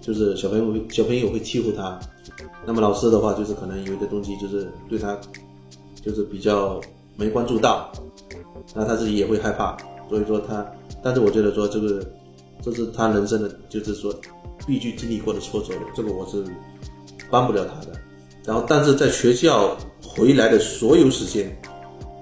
[0.01, 1.99] 就是小朋友小朋友会欺负他，
[2.65, 5.15] 那么老师的话就是可能有的东西就是对他
[6.01, 6.79] 就是比较
[7.15, 7.91] 没关注到，
[8.73, 9.77] 那他自己也会害怕，
[10.09, 10.65] 所以说他，
[11.03, 12.03] 但是我觉得说这个
[12.61, 14.11] 这是他人生的就是说
[14.65, 16.43] 必须经历过的挫折，这个我是
[17.29, 17.91] 帮不了他的。
[18.45, 19.77] 然后但是在学校
[20.10, 21.55] 回来的所有时间，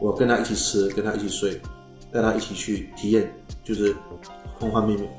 [0.02, 1.60] 我跟他一起吃，跟他一起睡，
[2.12, 3.34] 带他一起去体验，
[3.64, 3.96] 就是
[4.60, 5.10] 方方面面，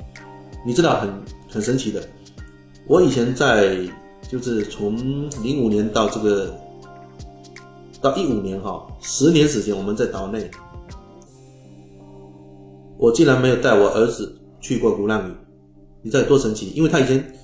[0.67, 1.11] 你知道很
[1.49, 2.07] 很神奇的。
[2.87, 3.79] 我以前在
[4.29, 4.97] 就是从
[5.43, 6.55] 零五年到这个
[8.03, 10.51] 到一五年哈，十年时间我们在岛内，
[12.99, 15.33] 我竟然没有带我儿子去过鼓浪屿，
[16.03, 16.71] 你知道多神奇？
[16.75, 17.35] 因为他以前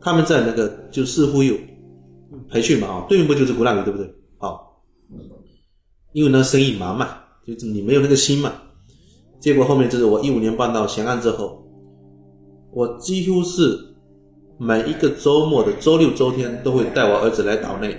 [0.00, 1.56] 他们在那个就似乎有
[2.50, 4.14] 培训嘛啊，对面不就是鼓浪屿对不对？
[6.14, 7.08] 因为那生意忙嘛，
[7.46, 8.50] 就是你没有那个心嘛。
[9.38, 11.62] 结果后面就是我一五年搬到咸岸之后，
[12.72, 13.78] 我几乎是。
[14.56, 17.98] 每一个周末的周六周天都会带我儿子来岛内，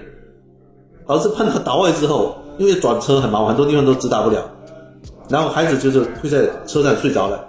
[1.05, 4.49] 儿子碰到岛外之后，因为转车很麻烦，很多地方都直达不了。
[5.27, 7.45] 然后孩子就是会在车上睡着了，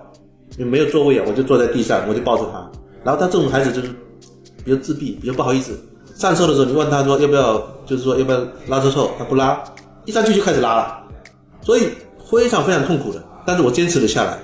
[0.59, 2.69] 因为没有座位啊，我就坐在地上，我就抱着他。
[3.05, 3.89] 然后他这种孩子就是
[4.65, 5.79] 比较自闭，比较不好意思。
[6.17, 9.63] 上车的时候你问他说要不要，就是说要不要拉车错，他不拉，
[10.07, 11.09] 一上去就开始拉了，
[11.61, 11.91] 所以
[12.31, 13.23] 非常非常痛苦的。
[13.47, 14.39] 但是我坚持了下来，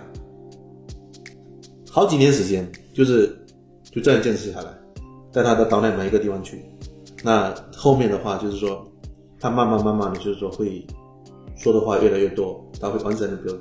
[1.90, 3.38] 好几年时间就是。
[3.94, 4.72] 就这样坚持下来，
[5.30, 6.64] 在他的岛内每一个地方去。
[7.22, 8.82] 那后面的话就是说，
[9.38, 10.82] 他慢慢慢慢的就是说会
[11.58, 13.54] 说的话越来越多，他会完整的表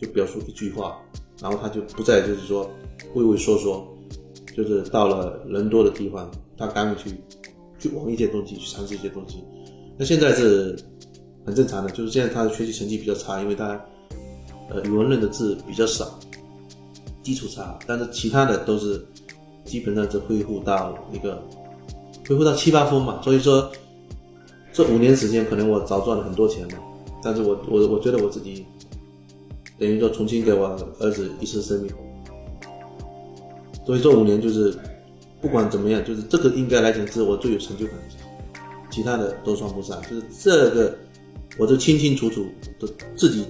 [0.00, 0.96] 就表述一句话，
[1.38, 2.70] 然后他就不再就是说
[3.12, 3.86] 畏畏缩缩，
[4.56, 7.10] 就是到了人多的地方，他敢于去
[7.78, 9.44] 去玩一些东西，去尝试一些东西。
[9.98, 10.74] 那现在是
[11.46, 13.80] 很正常的，就是现在他的学习成绩比较差，因为他
[14.68, 16.18] 呃语文认的字比较少，
[17.22, 19.06] 基础差，但是其他的都是。
[19.66, 21.42] 基本上就恢复到一个
[22.28, 23.68] 恢复到七八分嘛，所以说
[24.72, 26.78] 这五年时间可能我早赚了很多钱嘛，
[27.20, 28.64] 但是我我我觉得我自己
[29.76, 30.68] 等于说重新给我
[31.00, 31.92] 儿子一次生命，
[33.84, 34.72] 所以这五年就是
[35.40, 38.14] 不管怎么样，就是这个应该来讲是我最有成就感的，
[38.88, 40.96] 其他的都算不上，就是这个
[41.58, 42.44] 我就清清楚楚
[42.78, 43.44] 的自己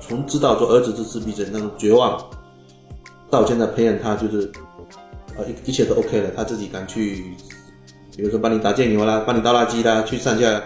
[0.00, 2.22] 从知道说儿子是自闭症那种绝望，
[3.30, 4.50] 到现在培养他就是。
[5.36, 7.22] 呃一一切都 OK 了，他自己敢去，
[8.16, 10.60] 比如说帮你打酱油啦，帮你倒垃圾啦，去上下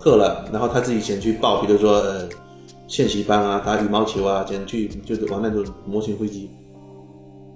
[0.00, 2.28] 课了，然后他自己先去报，比如说呃
[2.88, 6.50] 练习班啊，打羽毛球啊，先去就是玩那种模型飞机，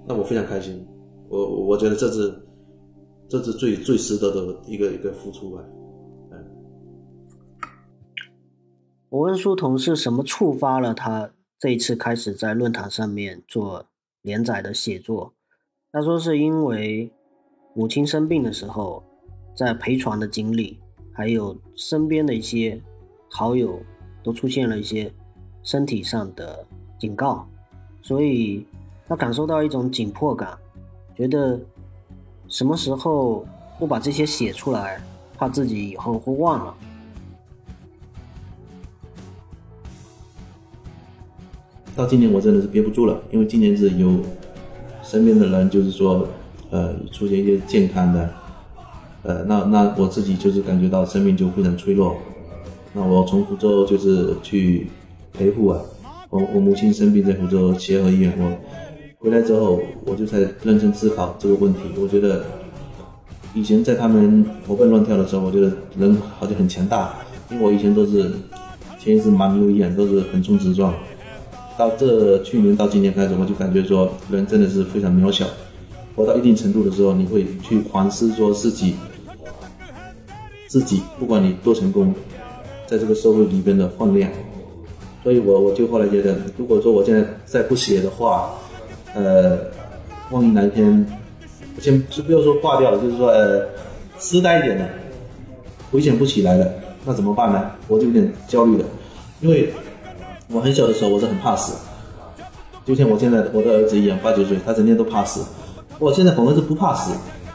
[0.07, 0.87] 那我非常开心，
[1.27, 2.33] 我我觉得这是
[3.27, 5.61] 这是最最值得的一个一个付出吧，
[9.11, 13.85] 我问书童是什么触发了他这一次开始在论坛上面做
[14.21, 15.33] 连载的写作？
[15.91, 17.11] 他说是因为
[17.75, 19.03] 母亲生病的时候，
[19.53, 20.79] 在陪床的经历，
[21.11, 22.81] 还有身边的一些
[23.29, 23.81] 好友
[24.23, 25.13] 都出现了一些
[25.61, 26.65] 身体上的
[26.97, 27.45] 警告，
[28.01, 28.65] 所以
[29.05, 30.57] 他感受到一种紧迫感，
[31.17, 31.59] 觉得
[32.47, 33.45] 什么时候
[33.77, 35.03] 不把这些写出来，
[35.35, 36.77] 怕自己以后会忘了。
[41.95, 44.19] 到今年我真的是憋不住了，因为今年是有。
[45.03, 46.25] 身边的人就是说，
[46.69, 48.29] 呃，出现一些健康的，
[49.23, 52.15] 呃，那那我自己就是感觉到生命就非常脆弱。
[52.93, 54.87] 那我从福州就是去
[55.33, 55.81] 陪护啊，
[56.29, 58.55] 我我母亲生病在福州协和医院，我
[59.17, 61.79] 回来之后我就在认真思考这个问题。
[61.99, 62.45] 我觉得
[63.53, 67.15] 以前在他们活蹦乱跳的时候，我觉得人好像很强大，
[67.49, 68.31] 因为我以前都是
[68.99, 70.93] 前一次蛮牛一样，都是横冲直撞。
[71.81, 75.47] 到这去年到今年开始，我就感觉说人真的是非常渺小。
[76.15, 78.93] 活到一定程度的时候，你会去反思说自己，
[80.67, 82.13] 自己不管你多成功，
[82.85, 84.29] 在这个社会里边的分量。
[85.23, 88.51] 所以我我就后来觉得，如果说我现在再不写的话，
[89.15, 89.57] 呃，
[90.29, 91.03] 万一哪一天，
[91.79, 93.65] 先不要说挂掉了，就是说呃，
[94.19, 94.87] 失败一点的，
[95.89, 96.71] 回想不起来了，
[97.05, 97.71] 那怎么办呢？
[97.87, 98.85] 我就有点焦虑了，
[99.41, 99.73] 因为。
[100.53, 101.73] 我很小的时候，我是很怕死，
[102.85, 105.45] 就像我现在我的儿子一样，八九岁，他整天都怕死。
[105.97, 107.13] 我现在反而是不怕死，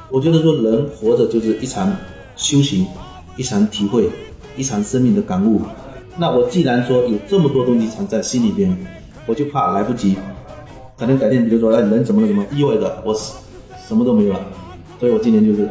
[0.09, 1.95] 我觉得说人活着就是一场
[2.37, 2.87] 修行，
[3.37, 4.09] 一场体会，
[4.57, 5.61] 一场生命的感悟。
[6.17, 8.75] 那我既然说有这么多东西藏在心里边，
[9.27, 10.17] 我就怕来不及，
[10.97, 13.35] 可能改天比如说哎人怎么了怎么意外的我死，
[13.87, 14.41] 什么都没有了。
[14.99, 15.69] 所以我今年就是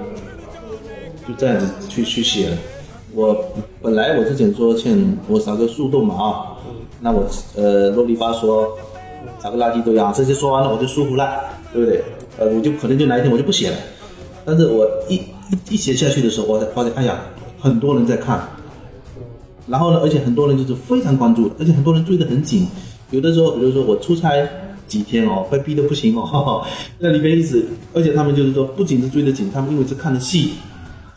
[1.27, 2.57] 就这样子去去写了。
[3.13, 3.35] 我
[3.81, 6.51] 本来我之前说欠我少个树洞嘛啊。
[7.05, 7.23] 那我
[7.55, 8.67] 呃啰里吧嗦，
[9.39, 11.39] 找个垃圾堆啊，这些说完了我就舒服了，
[11.71, 12.03] 对不对？
[12.39, 13.77] 呃，我就可能就哪一天我就不写了。
[14.43, 17.19] 但是我一一一写下去的时候，我才发现，哎呀，
[17.59, 18.41] 很多人在看。
[19.67, 22.65] 然后呢，而且很多人就是非常关注，而且很多人追得很紧。
[23.11, 24.31] 有的时候，比如说我出差
[24.87, 26.65] 几天哦，被逼得不行哦，
[26.97, 30.53] 那里面一直，而且他们就是说，不仅是追得紧，他们因为是看的细，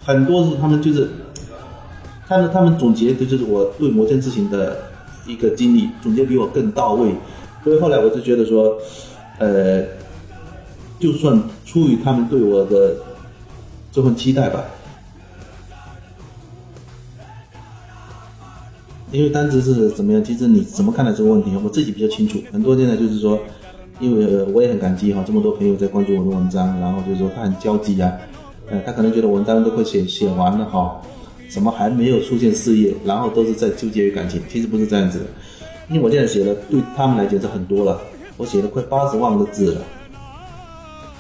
[0.05, 1.09] 很多是他们就是
[2.29, 4.77] 看着他们总结的就是我对摩天之行的
[5.29, 7.15] 一个经历，总结比我更到位。
[7.63, 8.77] 所以后来我就觉得说，
[9.39, 9.85] 呃，
[10.99, 12.97] 就算出于他们对我的
[13.93, 14.65] 这份期待吧。
[19.11, 20.23] 因为单子是怎么样？
[20.23, 22.39] 其实你怎么看待这个问题，我自己比较清楚。
[22.53, 23.39] 很多现在就是说，
[24.01, 28.13] 因为我也很感激哈，这么多朋友在关注我的文章，然后就是说他很焦急啊，
[28.71, 31.01] 呃，他可能觉得文章都快写写完了哈，
[31.49, 32.95] 怎么还没有出现事业？
[33.05, 34.41] 然后都是在纠结于感情。
[34.49, 35.25] 其实不是这样子的，
[35.89, 38.01] 因为我现在写的对他们来讲是很多了，
[38.37, 39.81] 我写了快八十万个字了，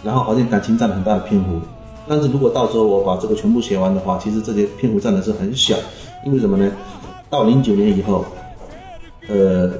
[0.04, 1.60] 然后好像感情占了很大的篇幅。
[2.06, 5.76] 但是如果到时候我把这个全部写完的话，其实这些篇幅占的是很小，
[6.24, 6.70] 因为什么呢？
[7.30, 8.24] 到零九年以后，
[9.28, 9.70] 呃，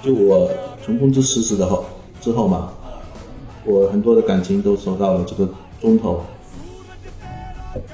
[0.00, 0.48] 就我
[0.84, 1.84] 从公司辞职的后
[2.20, 2.70] 之后嘛，
[3.64, 5.48] 我很多的感情都走到了这个
[5.80, 6.22] 中头、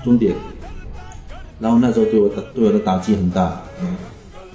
[0.04, 0.34] 终点，
[1.58, 3.62] 然后那时候对我的对我的打击很大。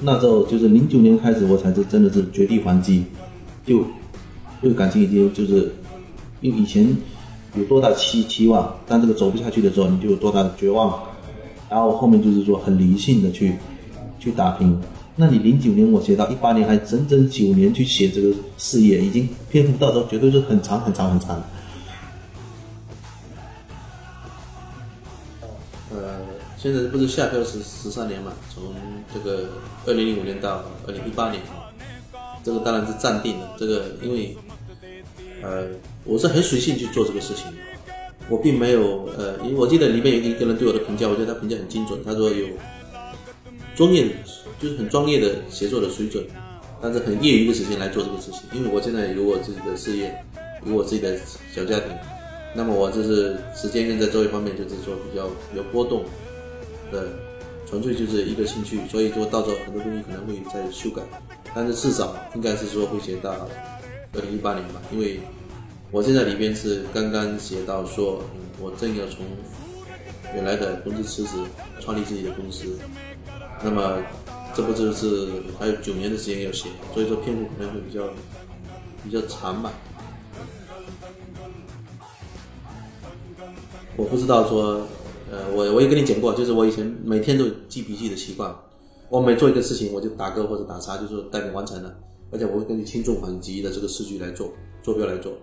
[0.01, 3.03] 那时候就是零九年开始，我才是真的是绝地还击，
[3.65, 3.85] 就
[4.61, 5.71] 对感情已经就是，
[6.41, 6.95] 因为以前
[7.55, 10.99] 有多大期期望，但这个走不下去的时候，你就有多大的绝望，
[11.69, 13.53] 然后后面就是说很理性的去。
[14.19, 14.79] 去打拼，
[15.17, 21.43] 那你零九年我写到一八年，还整整九年去写这个事业，已经篇幅到时候绝对是很长很长很长。
[26.63, 28.31] 现在不是下标是十三年嘛？
[28.55, 28.63] 从
[29.13, 29.49] 这个
[29.85, 31.43] 二零零五年到二零一八年，
[32.41, 33.49] 这个当然是暂定的。
[33.59, 34.37] 这个因为，
[35.41, 35.67] 呃，
[36.05, 37.47] 我是很随性去做这个事情，
[38.29, 42.47] 我并没有呃，因为我记得里面有一个人对我的评价，我觉得他评价很精准，他说有。
[43.75, 44.07] 专业
[44.61, 46.23] 就是很专业的写作的水准，
[46.81, 48.41] 但是很业余的时间来做这个事情。
[48.53, 50.15] 因为我现在有我自己的事业，
[50.65, 51.19] 有我自己的
[51.53, 51.89] 小家庭，
[52.55, 56.05] 那么我就是时间跟在这一方面就是说比较有波动
[56.93, 57.09] 的，
[57.67, 58.79] 纯粹就是一个兴趣。
[58.87, 61.01] 所以说到时候很多东西可能会再修改，
[61.53, 63.31] 但是至少应该是说会写到
[64.13, 64.81] 二零一八年吧。
[64.91, 65.19] 因为
[65.91, 68.21] 我现在里边是刚刚写到说，
[68.61, 69.25] 我正要从
[70.35, 71.43] 原来的公司辞职，
[71.81, 72.77] 创立自己的公司。
[73.63, 73.97] 那么，
[74.55, 75.29] 这不就是
[75.59, 78.07] 还有九年的时间要写，所以说篇幅可能会比较
[79.03, 79.71] 比较长吧。
[83.95, 84.87] 我不知道说，
[85.33, 88.55] 呃，我我也跟你讲过，就是我以前每天都记笔记的习惯，
[89.09, 91.91] 我每做一个事情我就打勾或者打叉，就说代表完成了，
[92.29, 94.53] 而且我会根据轻重缓急的这个顺序来做
[94.83, 95.33] 坐标来做。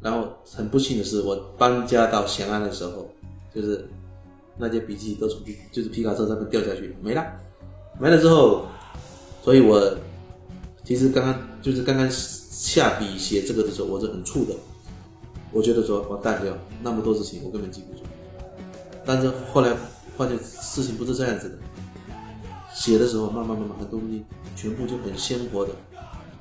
[0.00, 3.06] 然后很不幸的是，我搬家到咸安的时候，
[3.54, 3.86] 就是。
[4.58, 5.38] 那些笔记都从
[5.70, 7.22] 就是皮卡车上面掉下去没了，
[8.00, 8.64] 没了之后，
[9.44, 9.94] 所以我
[10.82, 14.54] 其实刚刚就是刚刚下笔写这个的时候，我是很怵的。
[15.52, 18.04] 我觉得说我淡掉那么多事情，我根本记不住。
[19.06, 19.72] 但是后来
[20.18, 21.58] 发现事情不是这样子的，
[22.74, 24.24] 写的时候慢慢慢慢很多东西
[24.56, 25.72] 全部就很鲜活的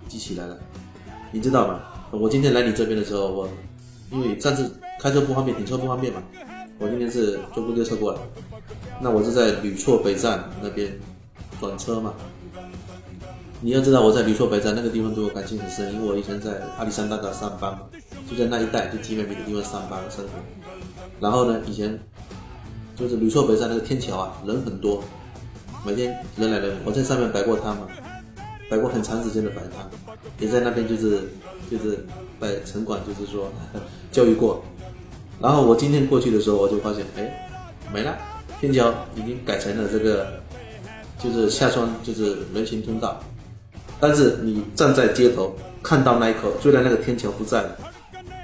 [0.08, 0.58] 记起来了。
[1.32, 1.80] 你知道吗？
[2.12, 3.50] 我今天来你这边的时候，我
[4.10, 6.24] 因为上次开车不方便，停车不方便嘛。
[6.80, 8.20] 我今天是坐公交车过来，
[9.00, 10.98] 那我是在吕厝北站那边
[11.60, 12.14] 转车嘛。
[13.62, 17.82] 你要知道我在吕厝北站那个地方对我感情很深，因为我以前在阿里山大道上班嘛，
[18.30, 20.32] 就在那一带就集美米的地方上班生活。
[21.20, 21.98] 然后呢，以前
[22.96, 25.04] 就是吕厝北站那个天桥啊，人很多，
[25.86, 27.88] 每天人来人往，我在上面摆过摊嘛，
[28.70, 29.90] 摆过很长时间的摆摊，
[30.40, 31.22] 也在那边就是
[31.70, 32.06] 就是
[32.40, 33.52] 摆城管，就是说
[34.12, 34.64] 教育过。
[35.42, 37.50] 然后我今天过去的时候，我就发现，哎，
[37.94, 38.18] 没了，
[38.62, 40.28] 天桥已经改成了这个，
[41.20, 43.22] 就是下穿就是人行通道。
[44.00, 47.78] 但是你站在街头看到那一刻，虽然那个天桥不在了，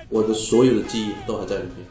[0.10, 1.88] 我的所有的记忆都还在里面。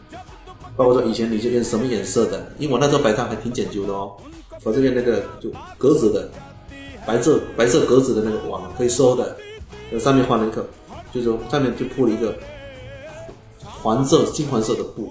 [0.77, 4.13] 包括说以前你这边什么颜色的，因为我那时候摆摊还挺讲究的哦。
[4.63, 6.29] 我这边那个就格子的，
[7.07, 9.37] 白色白色格子的那个网可以收的，
[9.99, 10.67] 上面放了一个，
[11.13, 12.35] 就是上面就铺了一个。
[13.83, 15.11] 黄色、金黄色的布，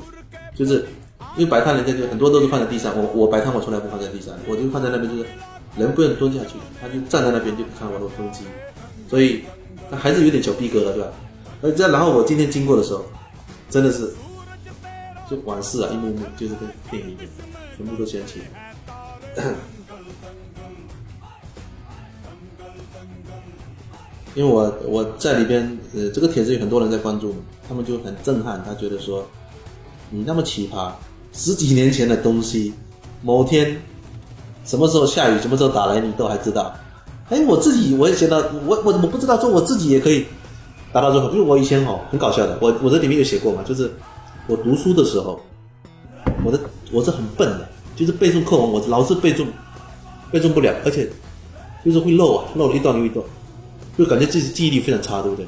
[0.56, 0.86] 就是
[1.36, 5.26] 因为摆摊人家就很多都是放在地上，我我摆摊我从来不放在地上，我就放在那边，就是
[5.76, 8.46] 人不用蹲下去，他就站在那边就看我的风景，
[9.10, 9.42] 所以
[9.90, 11.10] 他还是有点小逼格的，对吧？
[11.62, 13.04] 呃，这然后我今天经过的时候，
[13.72, 14.08] 真的是
[15.30, 17.30] 就往事啊一幕幕，就是跟电影一样，
[17.78, 18.42] 全部都掀起。
[24.36, 27.36] 因为我我在里边，呃，这个帖子有很多人在关注，
[27.68, 29.26] 他们就很震撼，他觉得说，
[30.12, 30.92] 你那么奇葩，
[31.34, 32.74] 十几年前的东西，
[33.22, 33.82] 某天
[34.64, 36.74] 什么时候下雨，什么时候打雷，你都还知道。
[37.30, 40.26] 哎，我自己我也觉得，我我怎么不知道说我自己也可以
[40.94, 41.28] 达到这个？
[41.30, 43.92] 就是我以前哦，很搞笑的，我我这里面有写过嘛，就是
[44.50, 45.40] 我读书的时候，
[46.44, 46.60] 我的
[46.92, 49.46] 我是很笨的，就是背诵课文，我老是背诵，
[50.32, 51.08] 背诵不了，而且
[51.86, 53.24] 就是会漏啊，漏了一段又一段，
[53.96, 55.46] 就感觉自己记忆力非常差，对不对？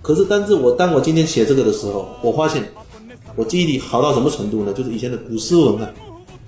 [0.00, 2.66] 可是，但是我当我今天写这个的时候，我发现
[3.36, 4.72] 我记忆力好到什么程度呢？
[4.72, 5.90] 就是以前的古诗文啊，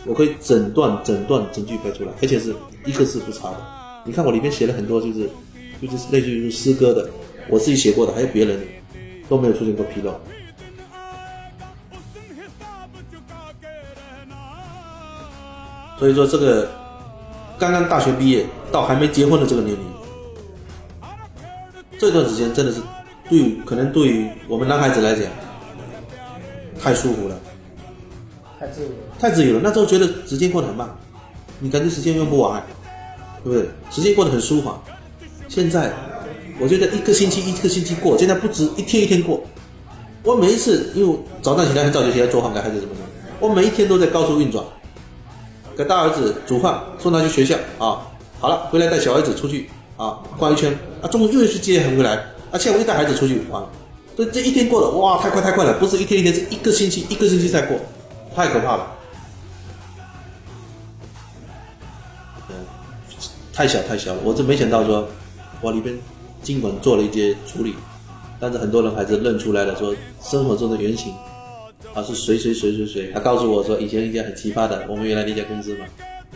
[0.06, 2.54] 我可以整段整段整句背出来，而且是
[2.86, 3.56] 一个字不差的。
[4.06, 5.28] 你看我里面写了很多，就是
[5.82, 7.06] 就是类似于诗歌的，
[7.50, 8.66] 我自己写过的，还有别人的，
[9.28, 10.18] 都没有出现过纰漏。
[16.01, 16.66] 所以说，这个
[17.59, 19.84] 刚刚大学毕业到还没结婚的这个年龄，
[21.98, 22.80] 这段时间真的是
[23.28, 25.24] 对可能对于我们男孩子来讲
[26.80, 27.38] 太舒服了，
[28.59, 28.94] 太自由了。
[29.18, 29.61] 太自由了。
[29.62, 30.88] 那时候觉得时间过得很慢，
[31.59, 32.62] 你感觉时间用不完，
[33.44, 33.68] 对不对？
[33.90, 34.74] 时间过得很舒缓。
[35.48, 35.92] 现在
[36.59, 39.42] 我觉得一个星期一个星期过，现在不止一天一天过。
[40.22, 43.01] 我每一次因为早上起来很早就起来做饭给孩子怎么的，
[43.38, 44.64] 我每一天都在高速运转。
[45.81, 48.05] 给大儿子煮饭，送他去学校啊，
[48.39, 53.64] 好了，回来带小儿子出去啊逛一圈啊，中午又去接回来啊，下午又带孩子出去玩，
[54.14, 57.78] 这这一天过得哇太快太快了，不是一天一天，是一个星期一个星期在过，
[58.37, 58.93] 太可怕了。
[62.51, 62.55] 嗯，
[63.55, 65.09] 太小太小了，我真没想到说，
[65.62, 65.99] 我里边
[66.43, 67.74] 尽管做了一些处理，
[68.39, 71.14] 但是很多人还是认出来了，说生活中的原型。
[71.95, 73.11] 啊，是谁谁谁谁谁？
[73.12, 75.85] 他告诉我说，以前一家很奇葩的，我们原来那家公司嘛，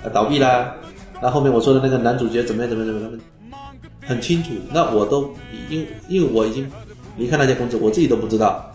[0.03, 0.75] 啊倒闭啦。
[1.23, 3.21] 那后面我说的那个男主角怎么样怎么样怎么样，
[4.01, 4.51] 很清楚。
[4.73, 5.33] 那我都
[5.71, 6.71] 因因为我已经
[7.17, 8.71] 离开那家公司，我自己都不知道。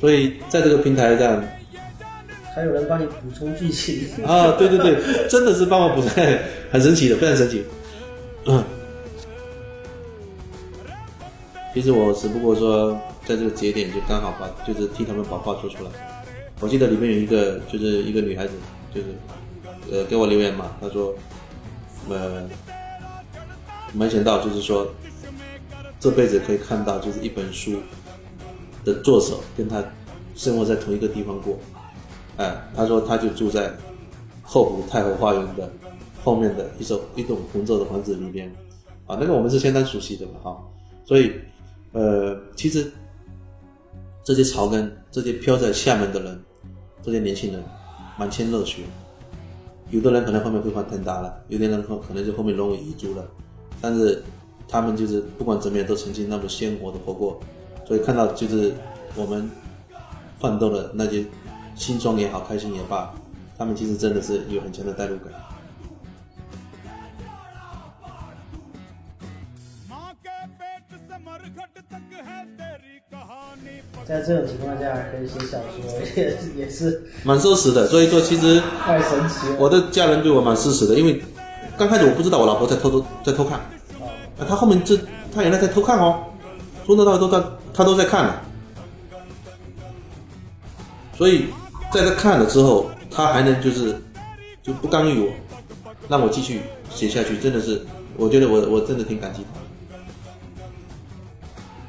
[0.00, 1.42] 所以在这个平台上，
[2.54, 6.38] 还有人帮你补充剧情啊，对对对，真的是帮我补充，
[6.70, 7.64] 很神奇的，非常神奇。
[8.46, 8.62] 嗯，
[11.74, 15.90] 其实我只不过说，在这个节点就刚好把，就是替他们把话说出来。
[16.60, 18.52] 我记得里面有一个，就是一个女孩子，
[18.94, 19.06] 就是，
[19.90, 21.14] 呃，给我留言嘛，她说，
[22.08, 22.48] 呃，
[23.92, 24.86] 没想到就是说，
[25.98, 27.78] 这辈子可以看到就是一本书
[28.84, 29.82] 的作者跟她
[30.36, 31.58] 生活在同一个地方过，
[32.36, 33.72] 哎，她说她就住在
[34.42, 35.68] 后湖太后花园的
[36.22, 38.48] 后面的一座一栋红色的房子里边，
[39.06, 40.62] 啊，那个我们是相当熟悉的嘛，哈，
[41.04, 41.32] 所以，
[41.92, 42.88] 呃，其实
[44.24, 46.42] 这些草根，这些飘在厦门的人。
[47.04, 47.60] 这些年轻人
[48.16, 48.82] 满腔热血，
[49.90, 53.28] 有的人可能后面会换腾达了，有的人可可能就后面沦为遗珠了，
[53.80, 54.22] 但是
[54.68, 57.40] 他们就是不管怎么样都曾经那么鲜活的活过，
[57.84, 58.72] 所以看到就是
[59.16, 59.50] 我们
[60.38, 61.24] 奋斗的那些
[61.74, 63.12] 辛酸也好，开心也罢，
[63.58, 65.32] 他们其实真的是有很强的代入感。
[74.04, 77.86] 在这种情况下还可以写小说，也也是蛮奢侈的。
[77.86, 79.56] 所以说，其实太神奇了。
[79.58, 81.22] 我的家人对我蛮支持的，因为
[81.78, 84.98] 刚开始我不知道我老婆在偷偷在偷看，啊，她后面这
[85.34, 86.24] 她原来在偷看哦，
[86.84, 87.42] 从头到尾都在
[87.72, 88.42] 她都在看，
[91.16, 91.46] 所以
[91.92, 93.96] 在她看了之后，她还能就是
[94.62, 95.32] 就不干预我，
[96.08, 97.80] 让我继续写下去，真的是
[98.16, 99.96] 我觉得我我真的挺感激她，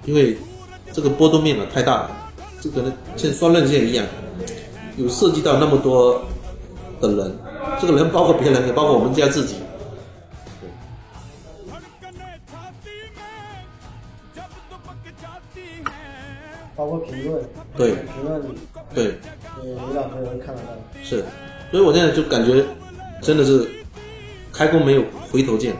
[0.06, 0.38] 因为。
[0.94, 2.12] 这个波动面呢太大了，
[2.62, 4.06] 这可能像双刃剑一样，
[4.96, 6.24] 有涉及到那么多
[7.02, 7.36] 的人，
[7.82, 9.56] 这个人包括别人，也包括我们家自己。
[16.76, 17.44] 包括评论。
[17.76, 17.92] 对。
[17.92, 18.42] 评论。
[18.94, 19.18] 对。
[19.58, 20.70] 呃，领导朋友会看得到。
[21.04, 21.24] 是，
[21.72, 22.64] 所以我现在就感觉，
[23.20, 23.68] 真的是
[24.52, 25.76] 开弓没有回头箭，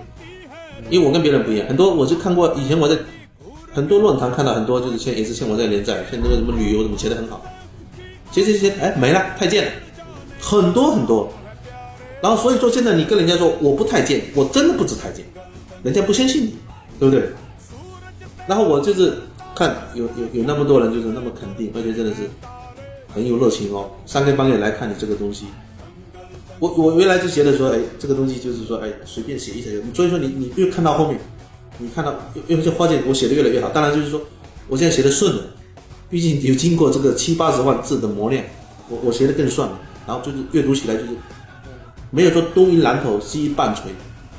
[0.90, 2.98] 因为我跟别人不一样，很多我就看过，以前我在。
[3.74, 7.44] 很多论坛看到很多，就是像也是像我在连载，像这个什么旅游怎么写的很好，
[8.32, 9.72] 写写写，哎没了，太监，
[10.40, 11.28] 很多很多，
[12.22, 15.26] 然后所以说现在你跟人家说我不太监，我真的不止太监，
[15.82, 16.56] 人家不相信你，
[17.00, 17.28] 对不对？
[18.48, 19.18] 然后我就是
[19.56, 22.30] 看有有有那么多人就是那么肯定，而且真的是
[23.12, 25.46] 很有热情哦，三更半夜来看你这个东西，
[26.60, 31.20] 我我原来就觉得说，哎，这个东西就是说，哎，随便写一写，所以说你你越看到后面。
[31.80, 32.14] 你看到，
[32.48, 34.22] 因为这花件我写的越来越好，当然就是说，
[34.68, 35.42] 我现在写的顺了，
[36.10, 38.50] 毕竟有经过这个七八十万字的磨练，
[38.90, 41.10] 我我写的更顺了，然后就是阅读起来就是
[42.12, 43.84] 没有说东一榔头西一棒槌，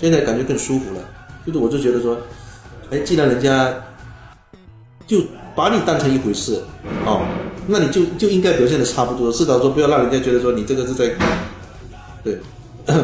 [0.01, 1.01] 现在感觉更舒服了，
[1.45, 2.17] 就是我就觉得说，
[2.91, 3.75] 哎，既然人家
[5.07, 5.21] 就
[5.57, 6.63] 把你当成一回事，
[7.05, 7.27] 哦，
[7.67, 11.13] 那你就就应该表现的差不多，至少说不要让人家觉得说你这个是在，
[12.23, 12.39] 对，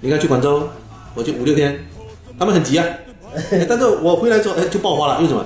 [0.00, 0.68] 你看去广州，
[1.14, 1.78] 我就五六天，
[2.38, 2.84] 他们很急啊，
[3.34, 5.44] 哎 但是我回来之后，哎，就爆发了，为什么？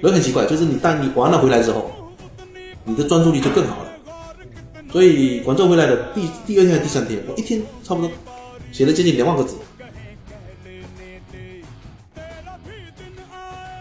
[0.00, 1.90] 人很奇怪，就是你当你玩了回来之后，
[2.84, 3.88] 你的专注力就更好了。
[4.92, 8.10] 所以广州回来的第第二天还是第三天，我一天差不多
[8.72, 9.56] 写了接近两万个字。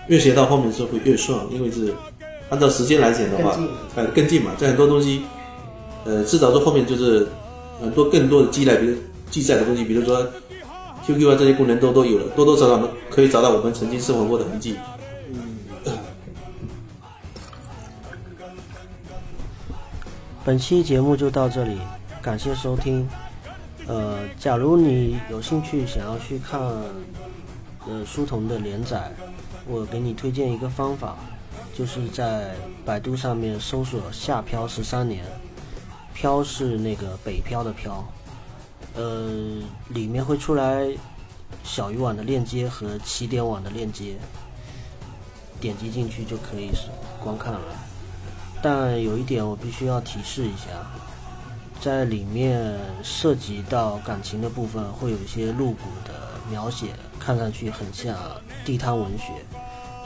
[0.08, 1.94] 越写到后面是会越顺，因为是
[2.50, 5.22] 按照时间来讲的话更近，呃，更近嘛，在很多东西，
[6.06, 7.28] 呃，至少说后面就是
[7.82, 8.96] 很多更多的积累，比如
[9.30, 10.26] 记载的东西，比如说
[11.08, 14.78] QQ 啊这些功能都都有了，多多少少可以找到我们曾经生活过的痕迹。
[15.34, 15.98] 嗯
[20.44, 21.78] 本期节目就到这里，
[22.22, 23.08] 感谢收听。
[23.86, 26.60] 呃，假如你有兴趣想要去看
[27.86, 29.10] 呃书童的连载，
[29.66, 31.16] 我给你推荐一个方法，
[31.74, 32.54] 就是在
[32.86, 35.24] 百度上面搜索“下漂十三年”，
[36.14, 38.06] 漂是那个北漂的漂，
[38.98, 40.88] 呃，里面会出来
[41.64, 44.16] 小鱼网的链接和起点网的链接，
[45.62, 46.72] 点击进去就可以
[47.24, 47.60] 观看了。
[48.60, 50.66] 但有一点我必须要提示一下，
[51.80, 56.88] 在里面涉及到感情的部分，会有一些露骨的描写，
[57.20, 58.18] 看上去很像
[58.66, 59.32] 地摊文学，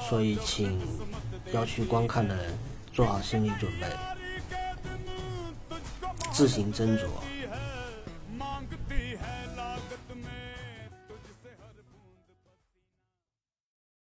[0.09, 0.77] 所以请
[1.53, 2.57] 要去观看的人
[2.91, 3.87] 做好心理准备，
[6.33, 7.05] 自行斟酌。